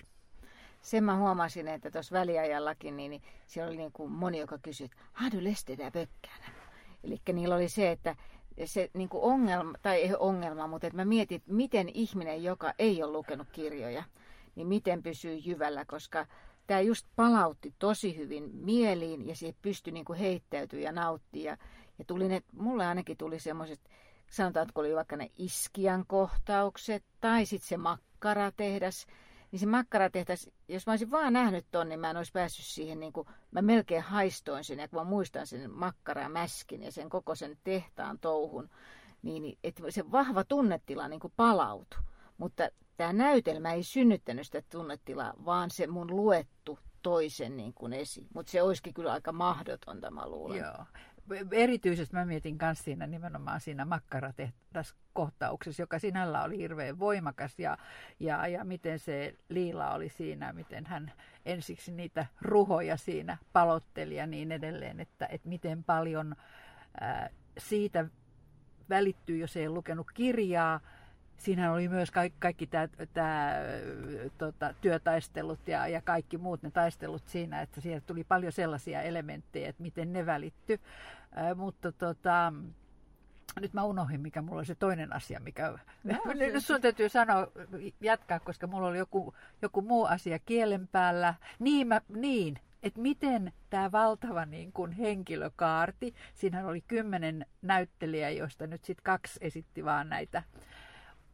Sen 0.82 1.04
mä 1.04 1.16
huomasin, 1.16 1.68
että 1.68 1.90
tuossa 1.90 2.14
väliajallakin, 2.14 2.96
niin, 2.96 3.10
niin 3.10 3.22
siellä 3.46 3.68
oli 3.68 3.76
niin 3.76 3.92
kuin 3.92 4.12
moni, 4.12 4.38
joka 4.38 4.58
kysyi, 4.58 4.84
että 4.84 4.96
har 5.12 5.32
du 5.32 5.44
läst 5.44 5.68
böckerna? 5.68 6.62
Eli 7.04 7.20
niillä 7.32 7.54
oli 7.54 7.68
se, 7.68 7.90
että 7.90 8.16
se 8.64 8.90
niin 8.94 9.08
kuin 9.08 9.22
ongelma, 9.22 9.72
tai 9.82 9.96
ei 9.96 10.10
ongelma, 10.18 10.66
mutta 10.66 10.86
että 10.86 10.96
mä 10.96 11.04
mietin, 11.04 11.36
että 11.36 11.52
miten 11.52 11.88
ihminen, 11.94 12.44
joka 12.44 12.72
ei 12.78 13.02
ole 13.02 13.12
lukenut 13.12 13.48
kirjoja, 13.52 14.04
niin 14.54 14.66
miten 14.66 15.02
pysyy 15.02 15.34
jyvällä, 15.34 15.84
koska 15.84 16.26
tämä 16.66 16.80
just 16.80 17.06
palautti 17.16 17.74
tosi 17.78 18.16
hyvin 18.16 18.50
mieliin 18.54 19.28
ja 19.28 19.36
siihen 19.36 19.56
pystyi 19.62 19.92
niin 19.92 20.14
heittäytyä 20.18 20.80
ja 20.80 20.92
nauttia. 20.92 21.50
Ja, 21.50 21.56
ja 21.98 22.04
tuli 22.04 22.28
ne, 22.28 22.42
mulle 22.52 22.86
ainakin 22.86 23.16
tuli 23.16 23.40
semmoiset, 23.40 23.80
sanotaan, 24.30 24.64
että 24.64 24.74
kun 24.74 24.84
oli 24.84 24.94
vaikka 24.94 25.16
ne 25.16 25.30
iskian 25.38 26.04
kohtaukset 26.06 27.04
tai 27.20 27.46
sitten 27.46 27.68
se 27.68 27.76
makkaratehdas, 27.76 29.06
niin 29.52 29.60
se 29.60 29.66
makkaratehdas, 29.66 30.50
jos 30.68 30.86
mä 30.86 30.92
olisin 30.92 31.10
vaan 31.10 31.32
nähnyt 31.32 31.66
ton, 31.70 31.88
niin 31.88 32.00
mä 32.00 32.10
en 32.10 32.16
olisi 32.16 32.32
päässyt 32.32 32.66
siihen, 32.66 33.00
niin 33.00 33.12
kuin, 33.12 33.28
mä 33.50 33.62
melkein 33.62 34.02
haistoin 34.02 34.64
sen, 34.64 34.78
ja 34.78 34.88
kun 34.88 34.98
mä 34.98 35.04
muistan 35.04 35.46
sen 35.46 35.70
mäskin 36.28 36.82
ja 36.82 36.92
sen 36.92 37.08
koko 37.08 37.34
sen 37.34 37.58
tehtaan 37.64 38.18
touhun, 38.18 38.70
niin, 39.22 39.42
niin 39.42 39.58
että 39.64 39.82
se 39.90 40.12
vahva 40.12 40.44
tunnetila 40.44 41.08
niin 41.08 41.20
kuin 41.20 41.32
palautui. 41.36 42.00
Mutta 42.38 42.68
tämä 42.96 43.12
näytelmä 43.12 43.72
ei 43.72 43.82
synnyttänyt 43.82 44.46
sitä 44.46 44.62
tunnetilaa, 44.70 45.34
vaan 45.44 45.70
se 45.70 45.86
mun 45.86 46.16
luettu 46.16 46.78
toisen 47.02 47.56
niin 47.56 47.74
kuin 47.74 47.92
esiin. 47.92 48.26
Mutta 48.34 48.52
se 48.52 48.62
olisikin 48.62 48.94
kyllä 48.94 49.12
aika 49.12 49.32
mahdotonta, 49.32 50.10
mä 50.10 50.28
luulen. 50.28 50.58
Joo 50.58 50.84
erityisesti 51.52 52.16
mä 52.16 52.24
mietin 52.24 52.58
myös 52.62 52.84
siinä 52.84 53.06
nimenomaan 53.06 53.60
siinä 53.60 53.86
kohtauksessa, 55.12 55.82
joka 55.82 55.98
sinällä 55.98 56.42
oli 56.42 56.58
hirveän 56.58 56.98
voimakas 56.98 57.58
ja, 57.58 57.78
ja, 58.20 58.46
ja 58.46 58.64
miten 58.64 58.98
se 58.98 59.34
Liila 59.48 59.94
oli 59.94 60.08
siinä, 60.08 60.52
miten 60.52 60.86
hän 60.86 61.12
ensiksi 61.46 61.92
niitä 61.92 62.26
ruhoja 62.40 62.96
siinä 62.96 63.38
palotteli 63.52 64.16
ja 64.16 64.26
niin 64.26 64.52
edelleen, 64.52 65.00
että, 65.00 65.26
että 65.26 65.48
miten 65.48 65.84
paljon 65.84 66.36
ää, 67.00 67.30
siitä 67.58 68.04
välittyy, 68.88 69.36
jos 69.36 69.56
ei 69.56 69.68
lukenut 69.68 70.06
kirjaa, 70.14 70.80
siinä 71.42 71.72
oli 71.72 71.88
myös 71.88 72.10
kaikki, 72.10 72.38
kaikki 72.40 72.66
tämä, 72.66 72.88
tämä 73.14 73.54
tota, 74.38 74.74
työtaistelut 74.80 75.68
ja, 75.68 75.88
ja 75.88 76.02
kaikki 76.02 76.38
muut 76.38 76.62
ne 76.62 76.70
taistelut 76.70 77.28
siinä, 77.28 77.62
että 77.62 77.80
sieltä 77.80 78.06
tuli 78.06 78.24
paljon 78.24 78.52
sellaisia 78.52 79.02
elementtejä, 79.02 79.68
että 79.68 79.82
miten 79.82 80.12
ne 80.12 80.26
välitty. 80.26 80.80
Äh, 81.38 81.56
mutta 81.56 81.92
tota, 81.92 82.52
nyt 83.60 83.74
mä 83.74 83.84
unohdin, 83.84 84.20
mikä 84.20 84.42
mulla 84.42 84.58
oli 84.58 84.66
se 84.66 84.74
toinen 84.74 85.12
asia, 85.12 85.40
mikä... 85.40 85.78
No, 86.04 86.18
nyt 86.34 86.64
sun 86.64 86.80
täytyy 86.80 87.08
sanoa, 87.08 87.48
jatkaa, 88.00 88.40
koska 88.40 88.66
mulla 88.66 88.88
oli 88.88 88.98
joku, 88.98 89.34
joku 89.62 89.82
muu 89.82 90.04
asia 90.04 90.38
kielen 90.38 90.88
päällä. 90.88 91.34
Niin, 91.58 91.88
mä, 91.88 92.00
niin 92.08 92.58
että 92.82 93.00
miten 93.00 93.52
tämä 93.70 93.92
valtava 93.92 94.46
niin 94.46 94.72
kun 94.72 94.92
henkilökaarti, 94.92 96.14
siinä 96.34 96.66
oli 96.66 96.80
kymmenen 96.80 97.46
näyttelijää, 97.62 98.30
joista 98.30 98.66
nyt 98.66 98.84
sitten 98.84 99.04
kaksi 99.04 99.38
esitti 99.42 99.84
vaan 99.84 100.08
näitä 100.08 100.42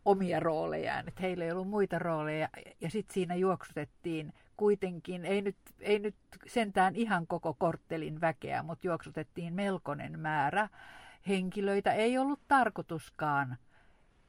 omia 0.09 0.41
roolejaan, 0.41 1.09
että 1.09 1.23
heillä 1.23 1.45
ei 1.45 1.53
ollut 1.53 1.69
muita 1.69 1.99
rooleja. 1.99 2.49
Ja 2.81 2.91
sitten 2.91 3.15
siinä 3.15 3.35
juoksutettiin 3.35 4.33
kuitenkin, 4.57 5.25
ei 5.25 5.43
nyt, 5.43 5.57
ei 5.81 5.99
nyt 5.99 6.15
sentään 6.47 6.97
ihan 6.97 7.27
koko 7.27 7.55
korttelin 7.55 8.21
väkeä, 8.21 8.63
mutta 8.63 8.87
juoksutettiin 8.87 9.55
melkoinen 9.55 10.21
määrä 10.21 10.69
henkilöitä. 11.29 11.93
Ei 11.93 12.19
ollut 12.19 12.41
tarkoituskaan, 12.49 13.57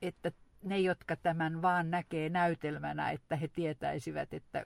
että 0.02 0.32
ne, 0.64 0.80
jotka 0.80 1.16
tämän 1.16 1.62
vaan 1.62 1.92
näkee 1.92 2.30
näytelmänä, 2.30 3.12
että 3.12 3.36
he 3.36 3.48
tietäisivät, 3.48 4.34
että 4.34 4.66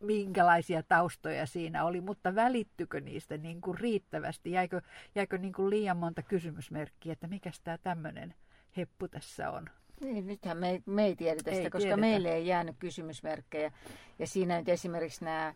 minkälaisia 0.00 0.82
taustoja 0.82 1.46
siinä 1.46 1.84
oli, 1.84 2.00
mutta 2.00 2.34
välittykö 2.34 3.00
niistä 3.00 3.36
niin 3.36 3.60
kuin 3.60 3.78
riittävästi? 3.78 4.50
Jäikö, 4.50 4.80
jäikö 5.14 5.38
niin 5.38 5.52
kuin 5.52 5.70
liian 5.70 5.96
monta 5.96 6.22
kysymysmerkkiä, 6.22 7.12
että 7.12 7.26
mikä 7.26 7.50
tämä 7.64 7.78
tämmöinen 7.78 8.34
heppu 8.76 9.08
tässä 9.08 9.50
on. 9.50 9.70
Niin, 10.00 10.26
nythän 10.26 10.56
me, 10.56 10.82
me 10.86 11.04
ei 11.04 11.16
tiedetä 11.16 11.50
sitä, 11.50 11.62
ei 11.62 11.70
koska 11.70 11.78
tiedetä. 11.78 11.96
meille 11.96 12.34
ei 12.34 12.46
jäänyt 12.46 12.76
kysymysmerkkejä. 12.78 13.72
Ja 14.18 14.26
siinä 14.26 14.58
nyt 14.58 14.68
esimerkiksi 14.68 15.24
nämä, 15.24 15.54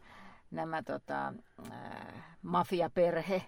nämä 0.51 0.83
tota, 0.83 1.35
äh, 1.73 2.25
mafiaperhe, 2.43 3.43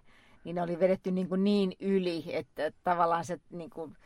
niin 0.45 0.55
ne 0.55 0.63
oli 0.63 0.81
vedetty 0.81 1.11
niin, 1.11 1.29
kuin 1.29 1.45
niin 1.45 1.73
yli, 1.81 2.25
että 2.27 2.73
tavallaan 2.83 3.25
se 3.25 3.41
niin 3.51 3.71
kuin, 3.71 3.97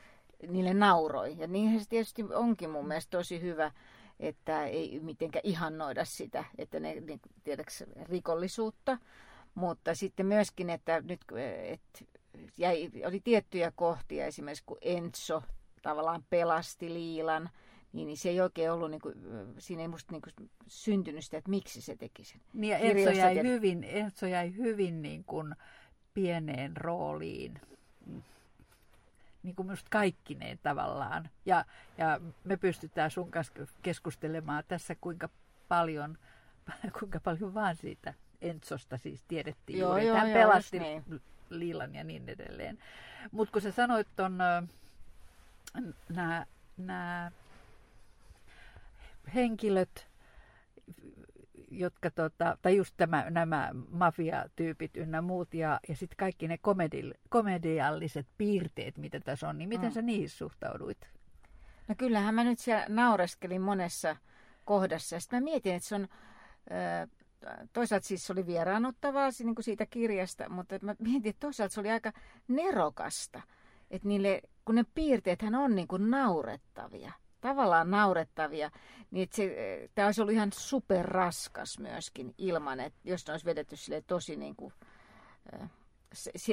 niille 0.49 0.75
nauroi. 0.75 1.39
Ja 1.39 1.47
niinhän 1.47 1.81
se 1.81 1.89
tietysti 1.89 2.25
onkin 2.35 2.71
mun 2.71 2.89
mielestä 2.89 3.19
tosi 3.19 3.41
hyvä, 3.41 3.73
että 4.21 4.65
ei 4.65 5.01
mitenkään 5.01 5.47
ihannoida 5.47 6.05
sitä, 6.05 6.45
että 6.59 6.81
ne 6.81 6.95
niin, 6.95 7.21
tiedäks, 7.45 7.85
rikollisuutta. 8.03 8.99
Mutta 9.55 9.95
sitten 9.95 10.27
myöskin, 10.27 10.71
että 10.71 11.01
nyt 11.01 11.21
että 11.63 12.05
jäi, 12.57 12.91
oli 13.07 13.21
tiettyjä 13.21 13.73
kohtia, 13.77 14.27
esimerkiksi 14.27 14.65
kun 14.67 14.79
Enzo 14.81 15.43
tavallaan 15.83 16.25
pelasti 16.31 16.95
Liilan, 16.95 17.51
niin, 17.93 18.07
niin 18.07 18.17
se 18.17 18.29
ei 18.29 18.41
oikein 18.41 18.73
ollut, 18.73 18.91
niin 18.91 19.01
kuin, 19.01 19.15
siinä 19.59 19.83
ei 19.83 19.89
musta 19.89 20.13
niin 20.13 20.23
kuin, 20.23 20.51
syntynyt 20.67 21.25
sitä, 21.25 21.39
että 21.39 21.51
miksi 21.51 21.81
se 21.81 21.97
teki 21.97 22.25
sen. 22.25 22.41
Niin 22.53 22.71
ja 22.71 22.79
Enzo 22.79 23.11
jäi, 23.11 23.43
hyvin, 23.43 23.85
Enzo 23.85 24.27
jäi 24.27 24.57
hyvin 24.57 25.03
niin 25.03 25.25
kuin, 25.25 25.55
pieneen 26.15 26.77
rooliin 26.77 27.61
niin 29.47 29.57
kuin 29.57 29.67
minusta 29.67 29.89
kaikkineen 29.91 30.59
tavallaan. 30.63 31.31
Ja, 31.47 31.65
ja 31.99 32.21
me 32.45 32.57
pystytään 32.57 33.11
sun 33.11 33.31
kanssa 33.31 33.53
keskustelemaan 33.83 34.65
tässä, 34.69 34.95
kuinka 35.01 35.29
paljon, 35.69 36.19
kuinka 36.99 37.21
paljon 37.21 37.55
vaan 37.55 37.77
siitä 37.77 38.15
Enzosta 38.41 38.97
siis 38.97 39.25
tiedettiin 39.29 39.79
joo, 39.79 39.91
juuri. 39.91 40.07
Joo, 40.07 40.17
Hän 40.17 40.31
joo, 40.31 40.39
pelasti 40.39 40.79
niin. 40.79 41.05
Liilan 41.51 41.95
ja 41.95 42.05
niin 42.05 42.29
edelleen. 42.29 42.79
Mutta 43.31 43.53
kun 43.53 43.63
sä 43.63 43.71
sanoit 43.71 44.09
ton 44.17 44.39
nämä 46.79 47.33
henkilöt, 49.35 50.09
jotka 51.71 52.11
tota, 52.11 52.59
tai 52.63 52.77
just 52.77 52.95
tämä, 52.97 53.31
nämä 53.31 53.71
mafiatyypit 53.91 54.97
ynnä 54.97 55.23
muut 55.23 55.55
ja, 55.55 55.81
ja 55.89 55.97
sitten 55.97 56.17
kaikki 56.17 56.49
ne 56.49 56.59
komedi, 56.59 57.11
komedialliset 57.29 58.27
piirteet, 58.39 58.99
mitä 58.99 59.21
tässä 59.21 59.49
on, 59.49 59.59
niin 59.59 59.69
miten 59.69 59.91
mm. 59.91 59.95
sä 59.95 60.03
niihin 60.03 60.31
suhtauduit? 60.31 61.09
No 61.89 61.95
kyllähän 61.99 62.35
mä 62.35 62.45
nyt 62.45 62.59
siellä 62.59 62.87
naureskelin 62.89 63.63
monessa 63.63 64.17
kohdassa. 64.65 65.21
Sitten 65.21 65.43
mä 65.43 65.45
mietin, 65.45 65.75
että 65.75 65.89
se 65.89 65.95
on, 65.95 66.09
toisaalta 67.73 68.07
siis 68.07 68.27
se 68.27 68.33
oli 68.33 68.47
vieraannuttavaa 68.47 69.29
niin 69.39 69.55
kuin 69.55 69.65
siitä 69.65 69.87
kirjasta, 69.87 70.49
mutta 70.49 70.79
mä 70.83 70.95
mietin, 70.99 71.31
että 71.31 71.41
toisaalta 71.41 71.75
se 71.75 71.81
oli 71.81 71.91
aika 71.91 72.13
nerokasta. 72.49 73.43
Että 73.91 74.09
niille, 74.09 74.43
kun 74.65 74.75
ne 74.75 74.85
piirteethän 74.95 75.55
on 75.55 75.75
niin 75.75 75.89
kuin 75.89 76.11
naurettavia, 76.11 77.13
tavallaan 77.41 77.91
naurettavia, 77.91 78.71
niin 79.11 79.29
tämä 79.95 80.09
olisi 80.09 80.21
ollut 80.21 80.35
ihan 80.35 80.53
superraskas 80.53 81.79
myöskin 81.79 82.35
ilman, 82.39 82.81
että 82.81 82.99
jos 83.05 83.27
ne 83.27 83.33
olisi 83.33 83.47
vedetty 83.47 83.77
sille 83.77 84.03
tosi 84.07 84.37
niin 84.37 84.57
kuin, 84.57 84.73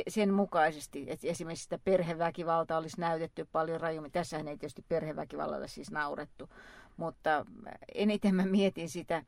sen 0.07 0.33
mukaisesti, 0.33 1.05
että 1.07 1.27
esimerkiksi 1.27 1.63
sitä 1.63 1.79
perheväkivaltaa 1.83 2.77
olisi 2.77 2.99
näytetty 2.99 3.45
paljon 3.51 3.81
rajummin. 3.81 4.11
Tässähän 4.11 4.47
ei 4.47 4.57
tietysti 4.57 4.85
perheväkivallalla 4.87 5.67
siis 5.67 5.91
naurettu, 5.91 6.49
mutta 6.97 7.45
eniten 7.95 8.35
mä 8.35 8.45
mietin 8.45 8.89
sitä, 8.89 9.23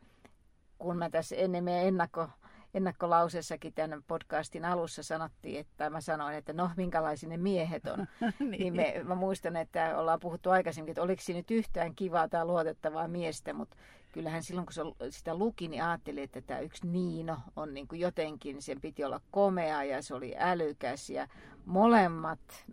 kun 0.78 0.98
mä 0.98 1.10
tässä 1.10 1.36
ennen 1.36 1.64
meidän 1.64 1.88
ennakko, 1.88 2.30
ennakkolauseessakin 2.74 3.74
tämän 3.74 4.04
podcastin 4.08 4.66
alussa 4.66 5.04
sanottiin, 5.04 5.60
että 5.60 5.90
mä 5.90 6.02
sanoin, 6.02 6.36
että 6.36 6.54
no 6.54 6.70
minkälaisia 6.78 7.30
ne 7.30 7.38
miehet 7.38 7.88
on. 7.88 8.08
niin. 8.40 8.50
niin 8.50 8.76
me, 8.76 9.02
mä 9.04 9.16
muistan, 9.16 9.56
että 9.56 9.98
ollaan 9.98 10.20
puhuttu 10.20 10.50
aikaisemmin, 10.50 10.92
että 10.92 11.02
oliko 11.02 11.22
siinä 11.22 11.40
nyt 11.40 11.52
yhtään 11.52 11.96
kivaa 11.96 12.30
tai 12.30 12.46
luotettavaa 12.46 13.08
miestä, 13.08 13.54
mutta 13.54 13.78
kyllähän 14.12 14.44
silloin 14.44 14.66
kun 14.66 14.74
se, 14.74 14.82
sitä 15.10 15.36
luki, 15.36 15.68
niin 15.68 15.84
ajattelin, 15.84 16.24
että 16.24 16.42
tämä 16.42 16.60
yksi 16.60 16.88
Niino 16.88 17.38
on 17.56 17.74
niin 17.74 17.88
kuin 17.88 18.02
jotenkin, 18.02 18.62
sen 18.62 18.82
piti 18.82 19.04
olla 19.04 19.22
komea 19.32 19.84
ja 19.84 20.02
se 20.02 20.14
oli 20.14 20.36
älykäs 20.38 21.10
ja 21.10 21.28
molemmat 21.66 22.66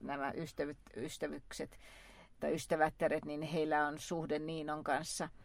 nämä 0.00 0.32
ystävyt, 0.36 0.78
ystävykset 0.96 1.78
tai 2.40 2.54
ystävättäret, 2.54 3.24
niin 3.24 3.42
heillä 3.42 3.86
on 3.86 3.98
suhde 3.98 4.38
Niinon 4.38 4.84
kanssa– 4.84 5.28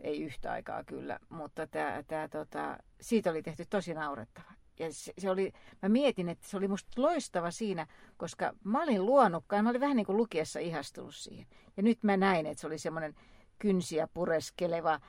ei 0.00 0.22
yhtä 0.22 0.52
aikaa 0.52 0.84
kyllä, 0.84 1.18
mutta 1.28 1.66
tää, 1.66 2.02
tää, 2.02 2.28
tota, 2.28 2.78
siitä 3.00 3.30
oli 3.30 3.42
tehty 3.42 3.64
tosi 3.70 3.94
naurettava. 3.94 4.52
ja 4.78 4.92
se, 4.92 5.12
se 5.18 5.30
oli, 5.30 5.52
mä 5.82 5.88
mietin, 5.88 6.28
että 6.28 6.48
se 6.48 6.56
oli 6.56 6.68
musta 6.68 7.02
loistava 7.02 7.50
siinä, 7.50 7.86
koska 8.16 8.52
mä 8.64 8.82
olin 8.82 9.06
luonutkaan, 9.06 9.64
mä 9.64 9.70
olin 9.70 9.80
vähän 9.80 9.96
niin 9.96 10.06
kuin 10.06 10.16
lukiessa 10.16 10.60
ihastunut 10.60 11.14
siihen. 11.14 11.46
Ja 11.76 11.82
nyt 11.82 12.02
mä 12.02 12.16
näin, 12.16 12.46
että 12.46 12.60
se 12.60 12.66
oli 12.66 12.78
semmoinen 12.78 13.14
kynsiä 13.58 14.08
pureskeleva, 14.14 15.00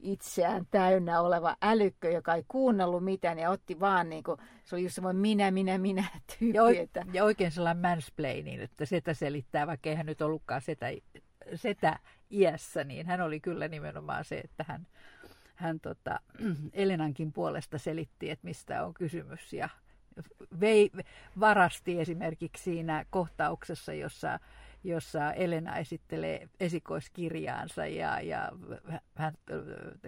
itseään 0.00 0.66
täynnä 0.70 1.20
oleva 1.20 1.56
älykkö, 1.62 2.10
joka 2.10 2.34
ei 2.34 2.44
kuunnellut 2.48 3.04
mitään 3.04 3.38
ja 3.38 3.50
otti 3.50 3.80
vaan 3.80 4.10
niin 4.10 4.24
kuin, 4.24 4.38
se 4.64 4.74
oli 4.74 4.82
just 4.82 4.94
semmoinen 4.94 5.20
minä, 5.20 5.50
minä, 5.50 5.78
minä 5.78 6.04
tyyppi. 6.38 6.56
Ja, 6.56 6.62
o- 6.62 6.68
että... 6.68 7.06
ja 7.12 7.24
oikein 7.24 7.50
sellainen 7.50 7.82
mansplaining, 7.82 8.62
että 8.62 8.86
setä 8.86 9.14
selittää, 9.14 9.66
vaikka 9.66 9.90
eihän 9.90 10.06
nyt 10.06 10.22
ollutkaan 10.22 10.60
setä, 10.60 10.86
setä 11.54 11.98
iässä, 12.30 12.84
niin 12.84 13.06
hän 13.06 13.20
oli 13.20 13.40
kyllä 13.40 13.68
nimenomaan 13.68 14.24
se, 14.24 14.38
että 14.38 14.64
hän, 14.68 14.86
hän 15.54 15.80
tota, 15.80 16.20
Elenankin 16.72 17.32
puolesta 17.32 17.78
selitti, 17.78 18.30
että 18.30 18.46
mistä 18.46 18.84
on 18.84 18.94
kysymys 18.94 19.52
ja 19.52 19.68
vei, 20.60 20.90
varasti 21.40 22.00
esimerkiksi 22.00 22.62
siinä 22.62 23.04
kohtauksessa, 23.10 23.92
jossa, 23.92 24.40
jossa 24.84 25.32
Elena 25.32 25.76
esittelee 25.76 26.48
esikoiskirjaansa 26.60 27.86
ja, 27.86 28.20
ja 28.20 28.52
hän, 29.14 29.34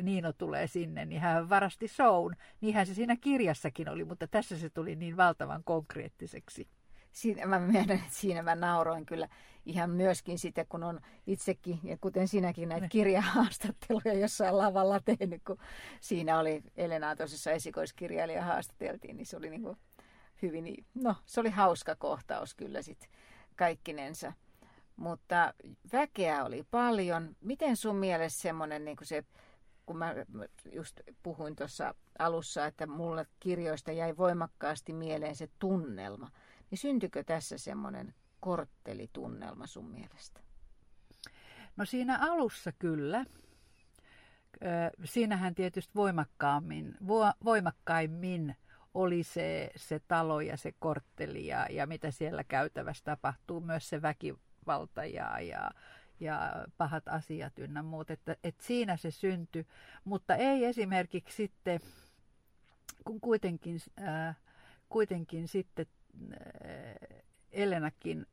Niino 0.02 0.32
tulee 0.32 0.66
sinne, 0.66 1.04
niin 1.04 1.20
hän 1.20 1.48
varasti 1.48 1.88
shown. 1.88 2.34
Niinhän 2.60 2.86
se 2.86 2.94
siinä 2.94 3.16
kirjassakin 3.16 3.88
oli, 3.88 4.04
mutta 4.04 4.26
tässä 4.28 4.58
se 4.58 4.70
tuli 4.70 4.96
niin 4.96 5.16
valtavan 5.16 5.64
konkreettiseksi 5.64 6.68
siinä, 7.16 7.46
mä 7.46 7.58
myönnän, 7.58 7.96
että 7.96 8.10
siinä 8.10 8.42
mä 8.42 8.54
nauroin 8.54 9.06
kyllä 9.06 9.28
ihan 9.66 9.90
myöskin 9.90 10.38
sitten, 10.38 10.66
kun 10.68 10.84
on 10.84 11.00
itsekin, 11.26 11.80
ja 11.82 11.96
kuten 12.00 12.28
sinäkin 12.28 12.68
näitä 12.68 12.88
kirjahaastatteluja 12.88 14.14
jossain 14.14 14.58
lavalla 14.58 15.00
tehnyt, 15.00 15.42
kun 15.46 15.58
siinä 16.00 16.38
oli 16.38 16.62
Elena 16.76 17.16
tosissa 17.16 17.50
esikoiskirjailija 17.50 18.44
haastateltiin, 18.44 19.16
niin 19.16 19.26
se 19.26 19.36
oli 19.36 19.50
niin 19.50 19.62
kuin 19.62 19.76
hyvin, 20.42 20.86
no 20.94 21.14
se 21.26 21.40
oli 21.40 21.50
hauska 21.50 21.96
kohtaus 21.96 22.54
kyllä 22.54 22.82
sitten 22.82 23.08
kaikkinensa. 23.56 24.32
Mutta 24.96 25.54
väkeä 25.92 26.44
oli 26.44 26.64
paljon. 26.70 27.36
Miten 27.40 27.76
sun 27.76 27.96
mielestä 27.96 28.42
semmoinen 28.42 28.84
niin 28.84 28.96
se, 29.02 29.24
kun 29.86 29.98
mä 29.98 30.14
just 30.72 31.00
puhuin 31.22 31.56
tuossa 31.56 31.94
alussa, 32.18 32.66
että 32.66 32.86
mulle 32.86 33.26
kirjoista 33.40 33.92
jäi 33.92 34.16
voimakkaasti 34.16 34.92
mieleen 34.92 35.36
se 35.36 35.48
tunnelma. 35.58 36.30
Niin 36.70 36.78
syntyykö 36.78 37.24
tässä 37.24 37.58
semmoinen 37.58 38.14
korttelitunnelma 38.40 39.66
sun 39.66 39.90
mielestä? 39.90 40.40
No 41.76 41.84
siinä 41.84 42.18
alussa 42.20 42.72
kyllä. 42.72 43.24
Siinähän 45.04 45.54
tietysti 45.54 45.94
voimakkaammin, 45.94 46.96
voimakkaimmin 47.44 48.56
oli 48.94 49.22
se, 49.22 49.70
se 49.76 50.00
talo 50.08 50.40
ja 50.40 50.56
se 50.56 50.72
kortteli 50.78 51.46
ja, 51.46 51.66
ja 51.70 51.86
mitä 51.86 52.10
siellä 52.10 52.44
käytävässä 52.44 53.04
tapahtuu, 53.04 53.60
myös 53.60 53.88
se 53.88 54.02
väkivalta 54.02 55.04
ja, 55.04 55.40
ja, 55.40 55.70
ja 56.20 56.66
pahat 56.76 57.08
asiat 57.08 57.58
ynnä 57.58 57.82
muut, 57.82 58.10
että, 58.10 58.36
että 58.44 58.64
siinä 58.64 58.96
se 58.96 59.10
syntyi, 59.10 59.66
mutta 60.04 60.36
ei 60.36 60.64
esimerkiksi 60.64 61.36
sitten, 61.36 61.80
kun 63.04 63.20
kuitenkin, 63.20 63.80
äh, 64.02 64.36
kuitenkin 64.88 65.48
sitten 65.48 65.86
Elenakin 67.52 68.26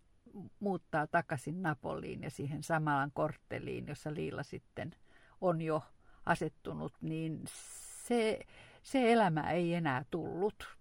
muuttaa 0.59 1.07
takaisin 1.07 1.61
Napoliin 1.61 2.23
ja 2.23 2.29
siihen 2.29 2.63
samalan 2.63 3.11
kortteliin, 3.13 3.87
jossa 3.87 4.13
Liila 4.13 4.43
sitten 4.43 4.95
on 5.41 5.61
jo 5.61 5.83
asettunut, 6.25 6.93
niin 7.01 7.43
se, 8.07 8.39
se 8.83 9.11
elämä 9.11 9.51
ei 9.51 9.73
enää 9.73 10.05
tullut. 10.11 10.77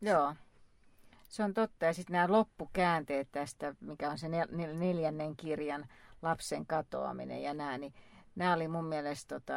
Joo, 0.00 0.34
se 1.28 1.42
on 1.42 1.54
totta. 1.54 1.84
Ja 1.84 1.94
sitten 1.94 2.12
nämä 2.12 2.32
loppukäänteet 2.32 3.28
tästä, 3.32 3.74
mikä 3.80 4.10
on 4.10 4.18
se 4.18 4.28
neljännen 4.78 5.36
kirjan 5.36 5.86
lapsen 6.22 6.66
katoaminen 6.66 7.42
ja 7.42 7.54
nämä, 7.54 7.78
niin 7.78 7.94
nämä 8.36 8.54
oli 8.54 8.68
mun 8.68 8.84
mielestä 8.84 9.34
tota, 9.34 9.52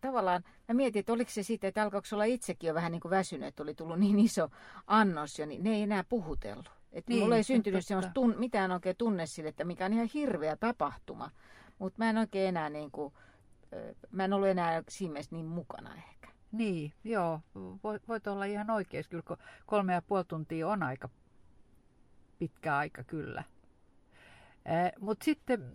tavallaan, 0.00 0.44
mä 0.68 0.74
mietin, 0.74 1.00
että 1.00 1.12
oliko 1.12 1.30
se 1.30 1.42
sitten, 1.42 1.68
että 1.68 1.82
alkoiko 1.82 2.06
olla 2.12 2.24
itsekin 2.24 2.68
jo 2.68 2.74
vähän 2.74 2.92
niin 2.92 3.00
kuin 3.00 3.10
väsynyt, 3.10 3.48
että 3.48 3.62
oli 3.62 3.74
tullut 3.74 3.98
niin 3.98 4.18
iso 4.18 4.50
annos 4.86 5.38
jo, 5.38 5.46
niin 5.46 5.64
ne 5.64 5.70
ei 5.70 5.82
enää 5.82 6.04
puhutellut. 6.04 6.70
Että 6.92 7.12
niin, 7.12 7.22
mulla 7.22 7.36
ei 7.36 7.42
syntynyt 7.42 7.86
semmoista 7.86 8.12
tun, 8.14 8.34
mitään 8.38 8.70
oikein 8.70 8.96
tunne 8.96 9.26
sille, 9.26 9.48
että 9.48 9.64
mikä 9.64 9.84
on 9.84 9.92
ihan 9.92 10.08
hirveä 10.14 10.56
tapahtuma. 10.56 11.30
Mutta 11.78 11.98
mä 11.98 12.10
en 12.10 12.18
oikein 12.18 12.48
enää 12.48 12.70
niin 12.70 12.90
kuin, 12.90 13.14
mä 14.10 14.24
en 14.24 14.32
ollut 14.32 14.48
enää 14.48 14.82
siinä 14.88 15.12
mielessä 15.12 15.36
niin 15.36 15.46
mukana 15.46 15.94
ehkä. 15.94 16.28
Niin, 16.52 16.92
joo. 17.04 17.40
Voit, 18.08 18.26
olla 18.26 18.44
ihan 18.44 18.70
oikeassa. 18.70 19.10
Kyllä 19.10 19.36
kolme 19.66 19.92
ja 19.92 20.02
puoli 20.02 20.24
tuntia 20.24 20.68
on 20.68 20.82
aika 20.82 21.08
pitkä 22.38 22.76
aika 22.76 23.04
kyllä. 23.04 23.44
Mutta 25.00 25.24
sitten 25.24 25.72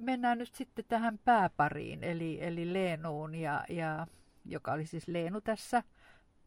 mennään 0.00 0.38
nyt 0.38 0.54
sitten 0.54 0.84
tähän 0.88 1.18
pääpariin, 1.24 2.04
eli, 2.04 2.38
eli 2.40 2.72
Leenuun, 2.72 3.34
ja, 3.34 3.64
ja, 3.68 4.06
joka 4.44 4.72
oli 4.72 4.86
siis 4.86 5.08
Leenu 5.08 5.40
tässä. 5.40 5.82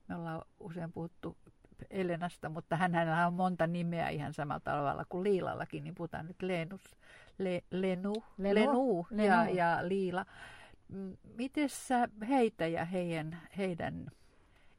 Me 0.08 0.16
ollaan 0.16 0.42
usein 0.60 0.92
puhuttu 0.94 1.38
Elenasta, 1.90 2.50
mutta 2.50 2.76
hänellä 2.76 3.28
on 3.28 3.34
monta 3.34 3.68
nimeä 3.68 4.10
ihan 4.10 4.34
samalla 4.34 4.60
tavalla 4.60 5.06
kuin 5.10 5.24
Liilallakin, 5.24 5.84
niin 5.84 5.96
puhutaan 5.96 6.28
nyt 6.28 6.42
Leenus, 6.42 6.98
Le, 7.38 7.64
Lenu, 7.72 8.14
Lenu, 8.38 8.56
Lenu, 8.56 9.06
Lenu. 9.12 9.24
Ja, 9.24 9.50
ja 9.50 9.80
Liila. 9.88 10.26
Miten 11.38 11.70
sä 11.70 12.10
heitä 12.30 12.68
ja 12.68 12.86
heidän, 12.86 13.42
heidän 13.58 14.08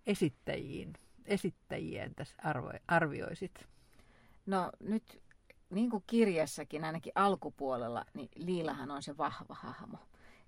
esittäjiin, 0.06 0.92
esittäjien 1.26 2.14
tässä 2.14 2.37
arvo, 2.44 2.72
arvioisit? 2.88 3.68
No 4.46 4.70
nyt 4.80 5.22
niin 5.74 5.90
kuin 5.90 6.04
kirjassakin, 6.06 6.84
ainakin 6.84 7.12
alkupuolella, 7.14 8.04
niin 8.14 8.28
Liilahan 8.37 8.90
on 8.90 9.02
se 9.02 9.16
vahva 9.16 9.54
hahmo. 9.54 9.98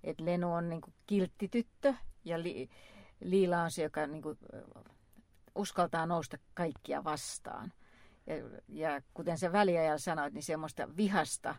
Et 0.05 0.21
Lenu 0.21 0.53
on 0.53 0.69
niin 0.69 0.81
kuin 0.81 0.95
kilttityttö 1.07 1.95
ja 2.25 2.43
Li, 2.43 2.69
Liila 3.21 3.63
on 3.63 3.71
se, 3.71 3.83
joka 3.83 4.07
niin 4.07 4.23
kuin, 4.23 4.39
uskaltaa 5.55 6.07
nousta 6.07 6.39
kaikkia 6.55 7.05
vastaan. 7.05 7.73
Ja, 8.27 8.35
ja 8.69 9.03
kuten 9.15 9.39
se 9.39 9.53
väliajalla 9.53 9.99
sanoit, 9.99 10.35
niin 10.35 10.43
semmoista 10.43 10.97
vihasta 10.97 11.55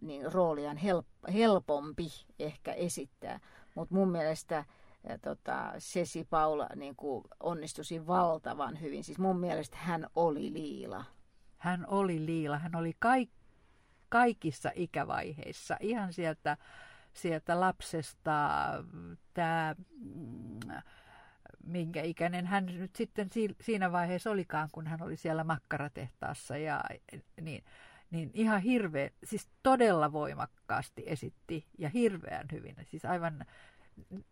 niin 0.00 0.32
roolia 0.32 0.70
on 0.70 0.76
help, 0.76 1.06
helpompi 1.32 2.08
ehkä 2.38 2.72
esittää. 2.72 3.40
Mutta 3.74 3.94
mun 3.94 4.10
mielestä 4.10 4.64
ja 5.08 5.18
tota, 5.18 5.72
Sesi 5.78 6.26
Paula 6.30 6.68
niin 6.76 6.96
kuin 6.96 7.24
onnistuisi 7.40 8.06
valtavan 8.06 8.80
hyvin. 8.80 9.04
Siis 9.04 9.18
mun 9.18 9.40
mielestä 9.40 9.76
hän 9.76 10.06
oli 10.14 10.52
Liila. 10.52 11.04
Hän 11.58 11.84
oli 11.86 12.26
Liila. 12.26 12.58
Hän 12.58 12.76
oli 12.76 12.92
kaik, 12.98 13.30
kaikissa 14.08 14.70
ikävaiheissa. 14.74 15.76
Ihan 15.80 16.12
sieltä, 16.12 16.56
sieltä 17.12 17.60
lapsesta 17.60 18.48
tämä 19.34 19.74
minkä 21.64 22.02
ikäinen 22.02 22.46
hän 22.46 22.66
nyt 22.66 22.96
sitten 22.96 23.30
siinä 23.60 23.92
vaiheessa 23.92 24.30
olikaan, 24.30 24.68
kun 24.72 24.86
hän 24.86 25.02
oli 25.02 25.16
siellä 25.16 25.44
makkaratehtaassa 25.44 26.56
ja 26.56 26.84
niin, 27.40 27.64
niin 28.10 28.30
ihan 28.34 28.60
hirveä, 28.60 29.10
siis 29.24 29.48
todella 29.62 30.12
voimakkaasti 30.12 31.02
esitti 31.06 31.66
ja 31.78 31.88
hirveän 31.88 32.46
hyvin. 32.52 32.76
Siis 32.84 33.04
aivan 33.04 33.44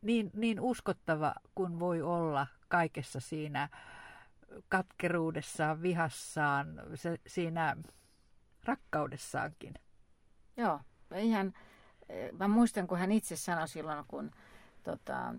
niin, 0.03 0.31
niin 0.35 0.61
uskottava 0.61 1.35
kuin 1.55 1.79
voi 1.79 2.03
olla 2.03 2.47
kaikessa 2.69 3.21
siinä 3.21 3.69
katkeruudessaan, 4.69 5.83
vihassaan, 5.83 6.83
se, 6.95 7.19
siinä 7.27 7.77
rakkaudessaankin. 8.65 9.75
Joo, 10.57 10.81
ihan, 11.17 11.53
mä 12.39 12.49
muistan 12.49 12.87
kun 12.87 12.99
hän 12.99 13.13
itse 13.13 13.37
sanoi 13.37 13.69
silloin, 13.69 14.05
kun 14.09 14.31
tota, 14.83 15.35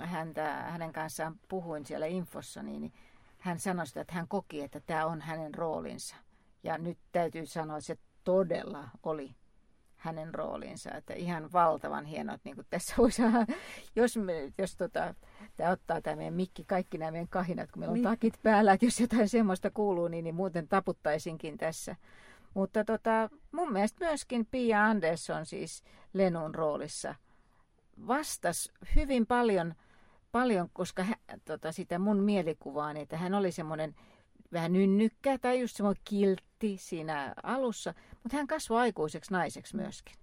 häntä, 0.00 0.52
hänen 0.54 0.92
kanssaan 0.92 1.40
puhuin 1.48 1.86
siellä 1.86 2.06
infossa, 2.06 2.62
niin 2.62 2.92
hän 3.38 3.58
sanoi 3.58 3.86
sitä, 3.86 4.00
että 4.00 4.14
hän 4.14 4.28
koki, 4.28 4.62
että 4.62 4.80
tämä 4.80 5.06
on 5.06 5.20
hänen 5.20 5.54
roolinsa. 5.54 6.16
Ja 6.62 6.78
nyt 6.78 6.98
täytyy 7.12 7.46
sanoa, 7.46 7.76
että 7.76 7.86
se 7.86 7.98
todella 8.24 8.88
oli 9.02 9.34
hänen 9.98 10.34
roolinsa. 10.34 10.90
Että 10.90 11.14
ihan 11.14 11.52
valtavan 11.52 12.04
hienoa, 12.04 12.34
että 12.34 12.48
niin 12.48 12.54
kuin 12.54 12.66
tässä 12.70 12.94
voisi 12.98 13.22
jos, 13.96 14.16
me, 14.16 14.52
jos 14.58 14.76
tota, 14.76 15.14
tämä 15.56 15.70
ottaa 15.70 16.00
tämä 16.00 16.16
meidän 16.16 16.34
mikki, 16.34 16.64
kaikki 16.64 16.98
nämä 16.98 17.10
meidän 17.10 17.28
kahinat, 17.28 17.72
kun 17.72 17.80
meillä 17.80 17.92
on 17.92 17.94
niin. 17.94 18.04
takit 18.04 18.34
päällä, 18.42 18.72
että 18.72 18.86
jos 18.86 19.00
jotain 19.00 19.28
semmoista 19.28 19.70
kuuluu, 19.70 20.08
niin, 20.08 20.24
niin 20.24 20.34
muuten 20.34 20.68
taputtaisinkin 20.68 21.58
tässä. 21.58 21.96
Mutta 22.54 22.84
tota, 22.84 23.30
mun 23.52 23.72
mielestä 23.72 24.04
myöskin 24.04 24.46
Pia 24.46 24.84
Andersson 24.84 25.46
siis 25.46 25.82
Lenun 26.12 26.54
roolissa 26.54 27.14
vastasi 28.06 28.72
hyvin 28.96 29.26
paljon– 29.26 29.74
paljon, 30.32 30.68
koska 30.72 31.02
hän, 31.02 31.16
tota, 31.44 31.72
sitä 31.72 31.98
mun 31.98 32.18
mielikuvaa, 32.18 32.92
että 32.92 33.16
hän 33.16 33.34
oli 33.34 33.52
semmoinen 33.52 33.94
vähän 34.52 34.72
nynnykkä 34.72 35.38
tai 35.38 35.60
just 35.60 35.76
semmoinen 35.76 36.02
kiltti 36.04 36.76
siinä 36.76 37.34
alussa, 37.42 37.94
mutta 38.22 38.36
hän 38.36 38.46
kasvoi 38.46 38.80
aikuiseksi 38.80 39.32
naiseksi 39.32 39.76
myöskin. 39.76 40.16